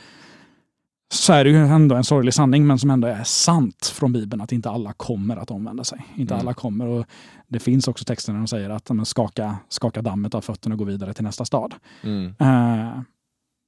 [1.13, 4.41] så är det ju ändå en sorglig sanning, men som ändå är sant från Bibeln,
[4.41, 6.06] att inte alla kommer att omvända sig.
[6.15, 6.41] Inte Mm.
[6.46, 6.86] alla kommer.
[6.88, 7.06] Och
[7.48, 10.80] det finns också texter där de säger att men, skaka, skaka dammet av fötterna och
[10.80, 11.74] gå vidare till nästa stad.
[12.04, 12.34] Mm.
[12.39, 13.00] Eh,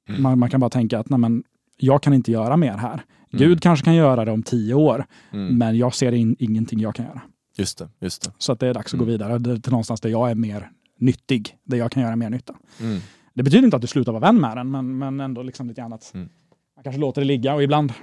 [0.09, 0.21] Mm.
[0.21, 1.43] man, man kan bara tänka att nej, men,
[1.77, 3.01] jag kan inte göra mer här.
[3.31, 3.59] Gud Mm.
[3.59, 5.57] kanske kan göra det om tio år, Mm.
[5.57, 7.21] men jag ser in, ingenting jag kan göra.
[7.57, 8.31] Just det, just det.
[8.37, 9.05] Så att det är dags att Mm.
[9.05, 12.29] gå vidare det- till någonstans där jag är mer nyttig, där jag kan göra mer
[12.29, 12.55] nytta.
[12.81, 12.99] Mm.
[13.33, 15.83] Det betyder inte att du slutar vara vän med den, men, men ändå liksom lite
[15.83, 16.11] annat.
[16.13, 16.29] Mm.
[16.87, 17.93] Kanske låter det ligga och ibland,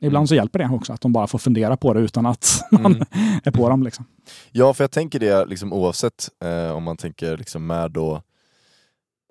[0.00, 2.94] ibland så hjälper det också att de bara får fundera på det utan att man
[2.94, 3.06] Mm.
[3.44, 3.82] är på dem.
[3.82, 4.04] Liksom.
[4.52, 8.22] Ja, för jag tänker det liksom oavsett eh, om man tänker liksom med då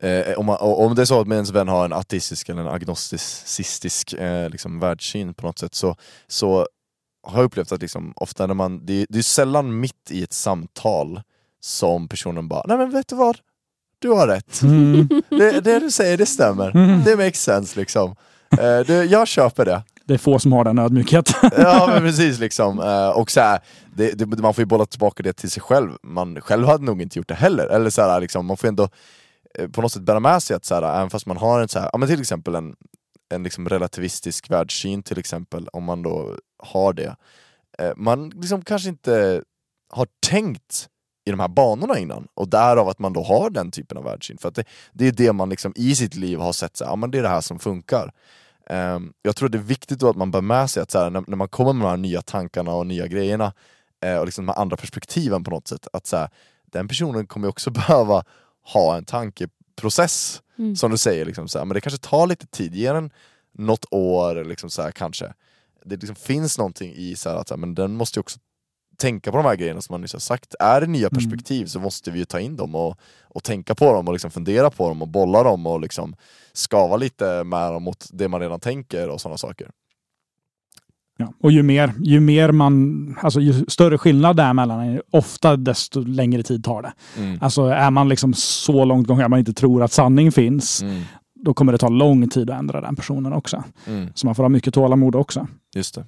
[0.02, 2.68] eh, om, man, om det är så att ens vän har en ateistisk eller en
[2.68, 5.96] agnostisk eh, liksom världssyn på något sätt så,
[6.28, 6.68] så
[7.28, 10.34] har jag upplevt att liksom, ofta när man, det, det är sällan mitt i ett
[10.34, 11.22] samtal
[11.60, 13.38] som personen bara Nej men vet du vad?
[14.00, 14.62] Du har rätt.
[14.62, 15.08] Mm.
[15.30, 16.76] Det, det du säger det stämmer.
[16.76, 17.04] Mm.
[17.04, 18.16] Det makes sense liksom.
[18.60, 19.84] Eh, det, jag köper det.
[20.06, 21.50] Det är få som har den ödmjukheten.
[21.58, 23.60] Ja men precis liksom, Eh, och så här,
[23.96, 27.02] det, det, man får ju bolla tillbaka det till sig själv, man själv hade nog
[27.02, 28.90] inte gjort det heller, eller så här, liksom, man får ändå
[29.60, 31.68] eh, på något sätt bära med sig att så här, även fast man har en
[31.68, 32.76] så här, ja, men till exempel en,
[33.34, 37.16] en liksom relativistisk världssyn till exempel, om man då har det,
[37.80, 39.44] eh, man liksom kanske inte
[39.90, 40.88] har tänkt
[41.26, 44.38] i de här banorna innan, och därav att man då har den typen av världssyn,
[44.38, 46.92] för att det, det är det man liksom i sitt liv har sett, så här,
[46.92, 48.12] ja men det är det här som funkar.
[48.70, 51.10] Ehm, jag tror det är viktigt då att man bär med sig att så här,
[51.10, 53.54] när, när man kommer med de här nya tankarna och nya grejerna
[54.04, 56.30] eh, och liksom de här andra perspektiven på något sätt, att så här,
[56.66, 58.24] den personen kommer också behöva
[58.74, 60.76] ha en tankeprocess, Mm.
[60.76, 63.12] som du säger, liksom, så här, men det kanske tar lite tid, ge den
[63.52, 65.34] något år liksom, så kanske.
[65.86, 68.40] Det liksom finns någonting i så att så men den måste också
[68.98, 70.56] tänka på de här grejerna som man nyss har sagt.
[70.60, 73.94] Är det nya perspektiv så måste vi ju ta in dem och, och tänka på
[73.94, 76.16] dem och liksom fundera på dem och bolla dem och liksom
[76.54, 79.70] skava lite med dem mot det man redan tänker och sådana saker.
[81.18, 81.34] Ja.
[81.44, 86.00] Och ju mer, ju mer man, alltså ju större skillnad det är mellan ofta desto
[86.00, 86.94] längre tid tar det.
[87.18, 87.38] Mm.
[87.42, 91.04] Alltså är man liksom så långt gången att man inte tror att sanning finns, Mm.
[91.36, 93.64] då kommer det ta lång tid att ändra den personen också.
[93.88, 94.10] Mm.
[94.16, 95.48] Så man får ha mycket tålamod också.
[95.76, 96.06] Just det.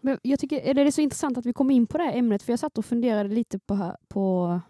[0.00, 2.16] Men jag tycker eller det är så intressant att vi kom in på det här
[2.16, 4.60] ämnet för jag satt och funderade lite på, på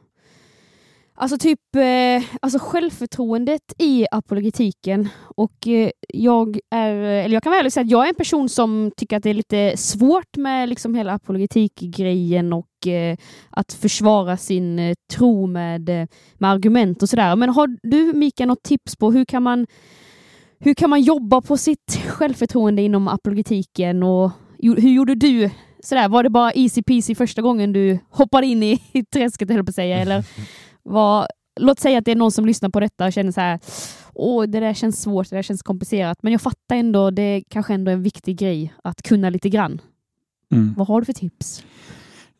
[1.20, 5.08] Alltså typ eh, alltså självförtroendet i apologetiken.
[5.24, 8.92] Och eh, jag är, eller jag kan väl säga att jag är en person som
[8.96, 13.16] tycker att det är lite svårt med liksom hela apologetikgrejen och eh,
[13.50, 17.36] att försvara sin eh, tro med, eh, med argument och sådär.
[17.36, 19.66] Men har du Mika något tips på hur kan man
[20.58, 24.30] hur kan man jobba på sitt självförtroende inom apologetiken och
[24.62, 25.50] hur gjorde du?
[25.82, 29.64] Sådär, var det bara easy peasy första gången du hoppade in i, i träsket, höll
[29.64, 29.98] på att säga?
[29.98, 30.24] Eller
[30.82, 31.28] var,
[31.60, 33.60] låt säga att det är någon som lyssnar på detta och känner så här,
[34.14, 37.42] åh, det där känns svårt, det där känns komplicerat, men jag fattar ändå, det är
[37.48, 39.80] kanske ändå en viktig grej att kunna lite grann.
[40.52, 40.74] Mm.
[40.76, 41.64] Vad har du för tips?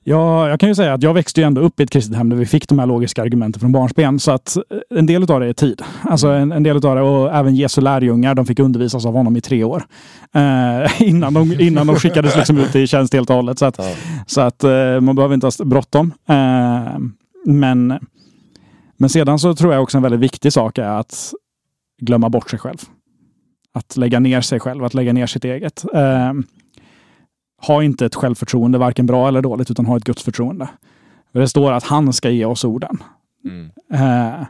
[0.04, 2.28] Ja, jag kan ju säga att jag växte ju ändå upp i ett kristet hem
[2.28, 4.18] där vi fick de här logiska argumenten från barnsben.
[4.18, 4.62] Så att eh,
[4.98, 5.82] en del av det är tid.
[6.02, 9.36] Alltså en, en del av det, och även Jesu lärjungar, de fick undervisas av honom
[9.36, 9.84] i tre år.
[10.34, 13.58] Eh, innan, de, innan de skickades liksom ut i tjänst helt och hållet.
[13.58, 13.94] Så att, Ja.
[14.26, 16.12] så att eh, man behöver inte ha bråttom.
[16.28, 16.98] Eh,
[17.46, 17.98] men,
[18.96, 21.32] men sedan så tror jag också en väldigt viktig sak är att
[22.00, 22.78] glömma bort sig själv.
[23.74, 25.84] Att lägga ner sig själv, att lägga ner sitt eget.
[27.66, 30.68] Ha inte ett självförtroende, varken bra eller dåligt, utan ha ett gudsförtroende.
[31.32, 32.98] För Det står att han ska ge oss orden.
[33.44, 33.70] Mm.
[33.92, 34.46] Eh,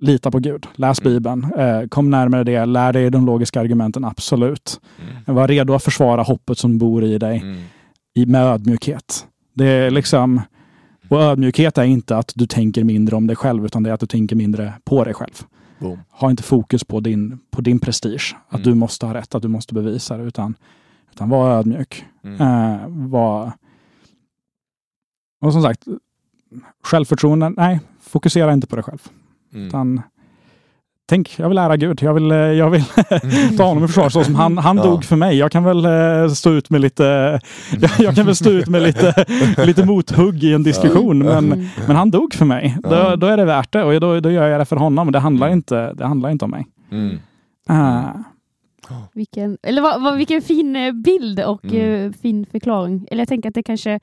[0.00, 1.12] lita på Gud, läs Mm.
[1.12, 4.80] Bibeln, eh, kom närmare det, lär dig de logiska argumenten, absolut.
[5.24, 5.34] Mm.
[5.36, 7.60] Var redo att försvara hoppet som bor i dig Mm.
[8.14, 9.26] i, med ödmjukhet.
[9.54, 10.40] Det är liksom,
[11.08, 14.00] och ödmjukhet är inte att du tänker mindre om dig själv, utan det är att
[14.00, 15.42] du tänker mindre på dig själv.
[15.78, 15.98] Boom.
[16.10, 18.68] Ha inte fokus på din, på din prestige, att Mm.
[18.70, 20.54] du måste ha rätt, att du måste bevisa det, utan,
[21.12, 22.04] utan var ödmjuk.
[22.24, 22.40] Mm.
[22.40, 23.52] Eh, var...
[25.44, 25.82] Och som sagt,
[26.84, 28.98] självförtroende, nej, fokusera inte på dig själv.
[29.54, 29.66] Mm.
[29.66, 30.02] Utan,
[31.08, 32.02] tänk, jag vill ära Gud.
[32.02, 32.84] Jag vill, eh, jag vill
[33.58, 34.82] ta honom i försvar så som han, han Ja.
[34.82, 35.36] dog för mig.
[35.38, 37.40] Jag kan väl eh, stå ut med lite,
[37.80, 39.24] jag, jag kan väl stå ut med lite,
[39.66, 41.18] lite mothugg i en diskussion.
[41.18, 41.66] Men, Mm.
[41.86, 42.76] men han dog för mig.
[42.82, 43.16] Då, Ja.
[43.16, 45.12] då är det värt det och då, då gör jag det för honom.
[45.12, 45.56] Det handlar Mm.
[45.58, 46.66] inte, det handlar inte om mig.
[46.90, 47.18] Mm.
[48.90, 52.06] Eh, Vilken, eller vad, vad, vilken fin eh, bild och Mm.
[52.06, 53.06] eh, fin förklaring.
[53.10, 54.00] Eller jag tänker att det kanske,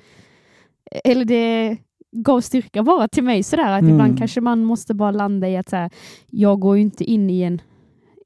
[1.04, 1.78] eller det
[2.12, 3.94] gav styrka bara till mig sådär att Mm.
[3.94, 5.90] ibland kanske man måste bara landa i att så här,
[6.30, 7.62] jag går ju inte in i en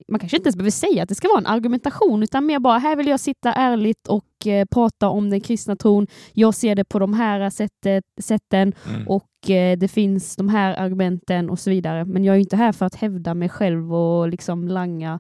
[0.08, 2.78] man kanske inte ens behöver säga att det ska vara en argumentation utan mer bara
[2.78, 6.08] här vill jag sitta ärligt och eh, prata om den kristna tron.
[6.34, 9.08] Jag ser det på de här sättet, sätten Mm.
[9.08, 12.06] och eh, det finns de här argumenten och så vidare.
[12.06, 15.20] Men jag är ju inte här för att hävda mig själv och liksom langa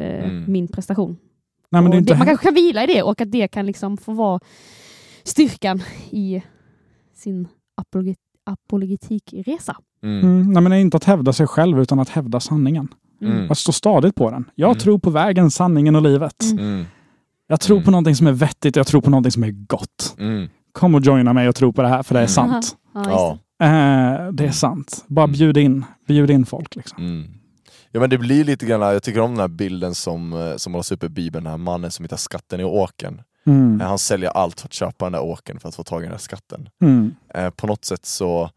[0.00, 0.52] eh, Mm.
[0.52, 1.16] min prestation.
[1.70, 3.48] nej, men det är inte, det, man kanske kan vila i det och att det
[3.48, 4.40] kan liksom få vara
[5.24, 6.42] styrkan i
[7.14, 9.76] sin apologet, apologetikresa.
[10.02, 10.20] Mm.
[10.24, 12.88] mm, nej, men inte att hävda sig själv utan att hävda sanningen.
[13.22, 13.50] Mm.
[13.50, 14.44] Att stå stadigt på den.
[14.54, 14.78] Jag Mm.
[14.78, 16.42] tror på vägen, sanningen och livet.
[16.52, 16.64] Mm.
[16.64, 16.84] Mm.
[17.46, 17.84] Jag tror Mm.
[17.84, 20.16] på någonting som är vettigt, jag tror på någonting som är gott.
[20.18, 20.48] Mm.
[20.72, 22.28] Kom och joina mig och tro på det här, för det är Mm.
[22.28, 22.76] sant.
[22.94, 23.64] Ja, det.
[23.64, 25.04] Eh, det är sant.
[25.08, 25.32] Bara Mm.
[25.32, 26.76] bjud in, bjud in folk.
[26.76, 27.24] Liksom.
[27.92, 30.74] Ja men det blir lite grann, jag tycker om den här bilden som, eh, som
[30.74, 33.22] hålls upp i bibeln, den här mannen som hittar skatten i åken.
[33.46, 33.80] Mm.
[33.80, 36.04] Eh, Han säljer allt för att köpa den där åken för att få tag i
[36.04, 36.68] den där skatten.
[36.82, 37.14] Mm.
[37.34, 38.50] Eh, på något sätt så,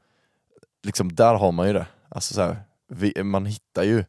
[0.83, 1.85] liksom där har man ju det.
[2.09, 2.57] Alltså så här,
[2.89, 4.05] vi, man hittar ju,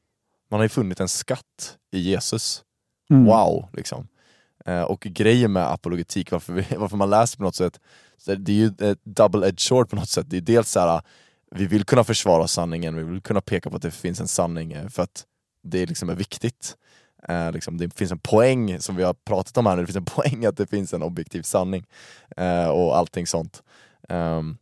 [0.50, 2.62] man har ju funnit en skatt i Jesus.
[3.10, 3.24] Mm.
[3.24, 3.68] Wow!
[3.72, 4.08] Liksom.
[4.66, 7.80] Eh, och grejen med apologetik, varför, vi, varför man läser på något sätt,
[8.26, 10.26] det är ju ett double-edged sword på något sätt.
[10.30, 11.02] Det är dels så här,
[11.50, 14.72] vi vill kunna försvara sanningen, vi vill kunna peka på att det finns en sanning
[14.72, 15.24] eh, för att
[15.62, 16.76] det liksom är viktigt.
[17.28, 19.96] Eh, liksom, det finns en poäng, som vi har pratat om här nu, det finns
[19.96, 21.84] en poäng att det finns en objektiv sanning
[22.36, 23.62] eh, och allting sånt.
[24.08, 24.56] Ehm,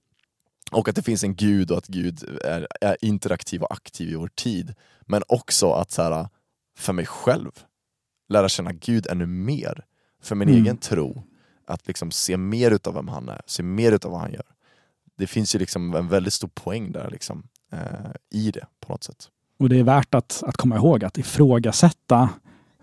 [0.73, 4.15] och att det finns en gud och att Gud är, är interaktiv och aktiv i
[4.15, 4.75] vår tid.
[5.01, 6.29] Men också att så här,
[6.79, 7.51] för mig själv,
[8.29, 9.85] lära känna Gud ännu mer.
[10.23, 10.63] För min Mm.
[10.63, 11.23] egen tro.
[11.67, 14.47] Att liksom se mer utav vem han är, se mer utav vad han gör.
[15.19, 17.43] Det finns ju liksom en väldigt stor poäng där liksom,
[17.73, 17.79] eh,
[18.31, 19.29] i det på något sätt.
[19.59, 22.29] Och det är värt att, att komma ihåg att ifrågasätta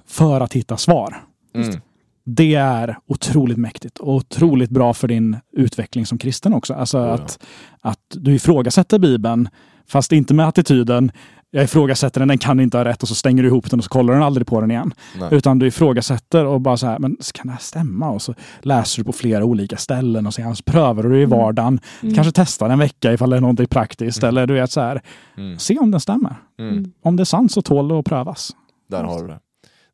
[0.05, 1.23] för att hitta svar.
[1.53, 1.81] Mm.
[2.23, 6.73] Det är otroligt mäktigt och otroligt bra för din utveckling som kristen också.
[6.73, 7.13] Alltså ja.
[7.13, 7.39] att,
[7.81, 9.49] att du ifrågasätter Bibeln,
[9.87, 11.11] fast inte med attityden
[11.51, 13.83] jag ifrågasätter den, den kan inte ha rätt och så stänger du ihop den och
[13.83, 14.93] så kollar den aldrig på den igen.
[15.19, 15.29] Nej.
[15.31, 18.09] Utan du ifrågasätter och bara så här, men kan det här stämma?
[18.09, 21.79] Och så läser du på flera olika ställen och sen prövar du i vardagen.
[22.01, 22.15] Mm.
[22.15, 24.23] Kanske testar en vecka ifall det är någonting praktiskt.
[24.23, 24.29] Mm.
[24.29, 25.01] Eller du vet så här,
[25.37, 25.59] Mm.
[25.59, 26.35] se om den stämmer.
[26.59, 26.77] Mm.
[26.77, 26.91] Mm.
[27.03, 28.51] Om det är sant så tål det att prövas.
[28.89, 29.39] Där har du det.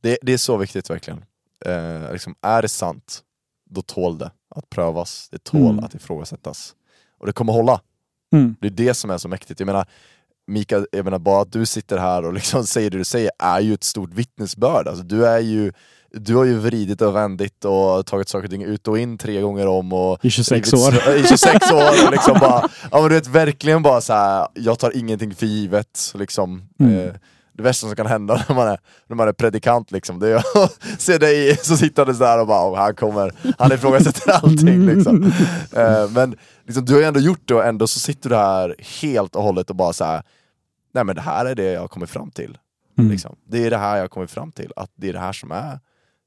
[0.02, 0.18] det.
[0.22, 1.20] Det är så viktigt verkligen.
[1.66, 3.20] Eh, liksom, är det sant,
[3.70, 5.28] då tål det att prövas.
[5.32, 5.84] Det tål Mm.
[5.84, 6.74] att ifrågasättas.
[7.20, 7.80] Och det kommer hålla.
[8.34, 8.56] Mm.
[8.62, 9.60] Det är det som är så mäktigt.
[9.60, 9.86] Jag menar,
[10.48, 13.60] Mika, jag menar bara att du sitter här och liksom säger det du säger är
[13.60, 14.88] ju ett stort vittnesbörd.
[14.88, 15.72] Alltså, du, är ju,
[16.14, 19.42] du har ju vridit och vändit och tagit saker och ting ut och in tre
[19.42, 19.94] gånger om.
[19.94, 21.16] Och I 26 blivit år.
[21.16, 22.06] I 26 år.
[22.06, 24.48] Och liksom bara, ja, men du vet, verkligen bara så här.
[24.54, 26.12] jag tar ingenting för givet.
[26.16, 27.00] Liksom, Mm.
[27.08, 27.14] eh,
[27.58, 30.36] det värsta som kan hända när man är, när man är predikant, liksom, det är
[30.36, 34.86] att se dig så sittandes där och bara oh, han kommer, han ifrågasätter allting.
[34.86, 35.32] Liksom.
[35.72, 36.36] Eh, men
[36.66, 39.44] liksom, du har ju ändå gjort det och ändå så sitter du här helt och
[39.44, 40.24] hållet och bara så här.
[40.94, 42.58] nej men det här är det jag har kommit fram till.
[42.98, 43.12] Mm.
[43.12, 43.36] Liksom.
[43.48, 45.52] Det är det här jag har kommit fram till, att det är det här som
[45.52, 45.80] är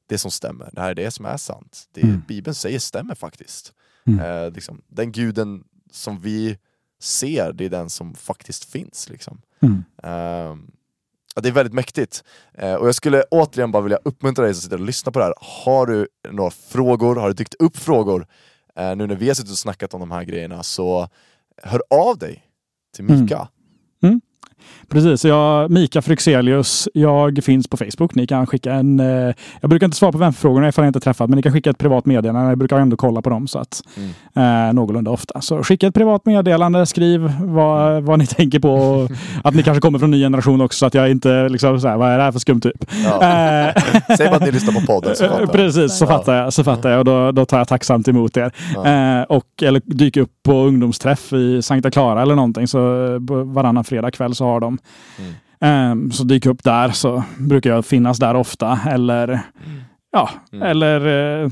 [0.09, 0.71] det som stämmer.
[0.73, 1.85] Det här är det som är sant.
[1.95, 2.23] Det Mm.
[2.29, 3.73] Bibeln säger stämmer faktiskt.
[4.07, 4.21] Mm.
[4.21, 6.59] Eh, liksom, den guden som vi
[7.01, 9.09] ser, det är den som faktiskt finns.
[9.09, 9.41] Liksom.
[9.61, 9.85] Mm.
[10.03, 10.71] Ehm,
[11.39, 12.25] ja, det är väldigt mäktigt.
[12.55, 15.25] Eh, och jag skulle återigen bara vilja uppmuntra dig som sitter och lyssnar på det
[15.25, 15.35] här.
[15.41, 18.27] Har du några frågor, har det dykt upp frågor
[18.77, 21.09] eh, nu när vi har suttit och snackat om de här grejerna, så
[21.63, 22.45] hör av dig
[22.97, 23.49] till Mika.
[24.89, 26.89] Precis, jag, Mika Fryxelius.
[26.95, 28.15] Jag finns på Facebook.
[28.15, 29.01] Ni kan skicka en...
[29.01, 31.71] Eh, jag brukar inte svara på vänförfrågorna ifall jag inte träffat, men ni kan skicka
[31.71, 32.49] ett privat meddelande.
[32.51, 33.83] Jag brukar ändå kolla på dem så att,
[34.35, 34.69] Mm.
[34.69, 35.41] eh, någorlunda ofta.
[35.41, 38.73] Så skicka ett privat meddelande, skriv vad, vad ni tänker på.
[38.75, 39.11] Och
[39.45, 41.97] att ni kanske kommer från ny generation också så att jag inte liksom så här,
[41.97, 42.85] vad är det här för skum typ?
[43.05, 43.23] Ja.
[43.23, 43.83] Eh,
[44.17, 45.53] Säg bara att ni lyssnar på podden så fattar jag.
[45.53, 46.53] Precis, så fattar jag.
[46.53, 48.53] Så fattar jag och då, då tar jag tacksamt emot er.
[48.75, 48.87] Ja.
[48.87, 52.67] Eh, och, eller dyker upp på ungdomsträff i Sankta Clara eller någonting.
[52.67, 52.79] Så
[53.15, 54.79] eh, varannan fredag kväll så har de.
[55.19, 56.09] Mm.
[56.09, 58.81] Eh, så dyker upp där så brukar jag finnas där ofta.
[58.89, 59.41] Eller
[60.13, 60.69] ja, Mm.
[60.69, 61.07] eller
[61.45, 61.51] eh,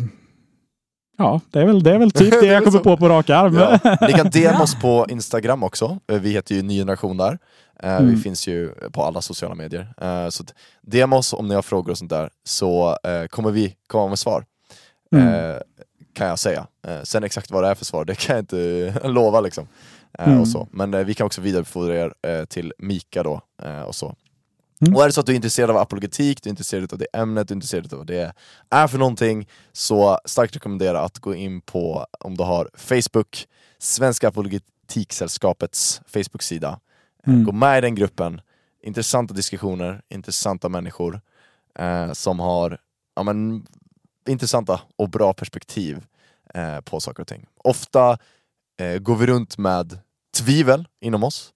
[1.18, 3.55] ja, det är väl, det är väl typ Det jag kommer på på rak arm.
[3.55, 3.78] Ja.
[4.07, 7.38] Ni kan DM oss på Instagram också, Eh, vi heter ju Ny Generation där.
[7.82, 8.20] Eh, Vi Mm.
[8.20, 9.86] finns ju på alla sociala medier.
[10.30, 10.44] Så
[10.82, 12.97] DM oss om ni har frågor och sånt där, så
[13.30, 14.44] kommer vi komma med svar.
[15.16, 15.57] Mm.
[16.14, 16.66] Kan jag säga.
[17.03, 19.66] Sen exakt vad det är för svar, det kan jag inte lova liksom.
[20.18, 20.40] Eh, Mm.
[20.40, 20.68] Och så.
[20.70, 23.40] Men eh, vi kan också vidarebefordra er eh, till Mika då.
[23.86, 24.14] Och så.
[24.80, 24.96] Mm.
[24.96, 27.06] Och är det så att du är intresserad av apologetik, du är intresserad av det
[27.12, 28.32] ämnet, du är intresserad av vad det
[28.70, 33.46] är för någonting, så starkt rekommendera att gå in på, om du har Facebook,
[33.78, 36.80] Svenska Apologetiksällskapets Facebook-sida.
[37.26, 37.44] Mm.
[37.44, 38.40] Gå med i den gruppen,
[38.82, 41.20] intressanta diskussioner, intressanta människor
[41.78, 42.78] eh, som har
[43.16, 43.66] ja, men,
[44.28, 46.06] intressanta och bra perspektiv
[46.54, 47.46] eh, på saker och ting.
[47.56, 48.18] Ofta
[48.80, 49.98] eh, går vi runt med
[50.45, 51.53] tvivel inom oss,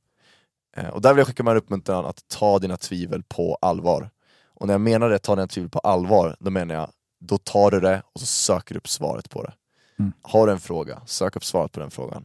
[0.77, 4.11] Eh, Och där vill jag skicka med en uppmuntran att ta dina tvivel på allvar.
[4.55, 7.71] Och när jag menar det, ta dina tvivel på allvar, då menar jag, då tar
[7.71, 9.53] du det och så söker du upp svaret på det.
[9.99, 10.13] Mm.
[10.23, 12.25] Har du en fråga, sök upp svaret på den frågan.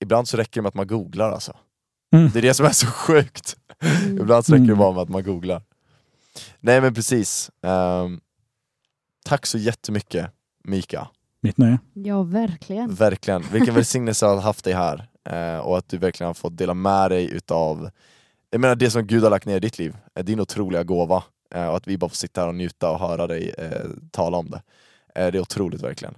[0.00, 1.56] Ibland så räcker det med att man googlar alltså.
[2.12, 2.30] Mm.
[2.32, 3.56] Det är det som är så sjukt.
[3.80, 4.18] Mm.
[4.20, 4.78] Ibland så räcker det Mm.
[4.78, 5.62] bara med att man googlar.
[6.60, 7.50] Nej men precis.
[7.62, 8.20] Ehm,
[9.24, 10.30] tack så jättemycket
[10.64, 11.08] Mika.
[11.40, 11.78] Mitt nöje.
[11.92, 12.94] Ja, verkligen.
[12.94, 13.42] Verkligen.
[13.52, 15.08] Vilken välsignelse att ha haft dig här.
[15.24, 17.90] Eh, och att du verkligen har fått dela med dig utav
[18.54, 21.22] jag menar det som Gud har lagt ner i ditt liv, är din otroliga gåva.
[21.54, 24.36] Eh, och att vi bara får sitta här och njuta och höra dig eh, tala
[24.36, 24.62] om det.
[25.14, 26.14] Eh, det är otroligt verkligen.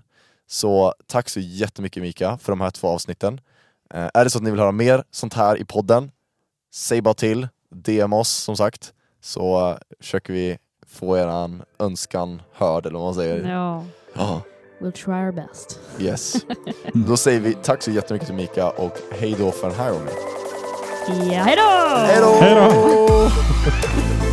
[0.46, 3.40] Så tack så jättemycket Mika för de här två avsnitten.
[3.94, 6.10] Eh, är det så att ni vill höra mer sånt här i podden,
[6.74, 12.86] säg bara till, DM oss som sagt, så eh, försöker vi få eran önskan hörd
[12.86, 13.50] eller vad man säger.
[13.50, 13.84] Ja,
[14.14, 14.42] Ja.
[14.80, 15.80] We'll try our best.
[15.98, 16.44] Yes.
[16.92, 20.08] Då säger vi tack så jättemycket till Mika och hej då för den här gången.
[21.32, 21.42] Ja!
[21.42, 21.56] Hej
[22.20, 22.28] då!
[22.40, 23.30] Hej då!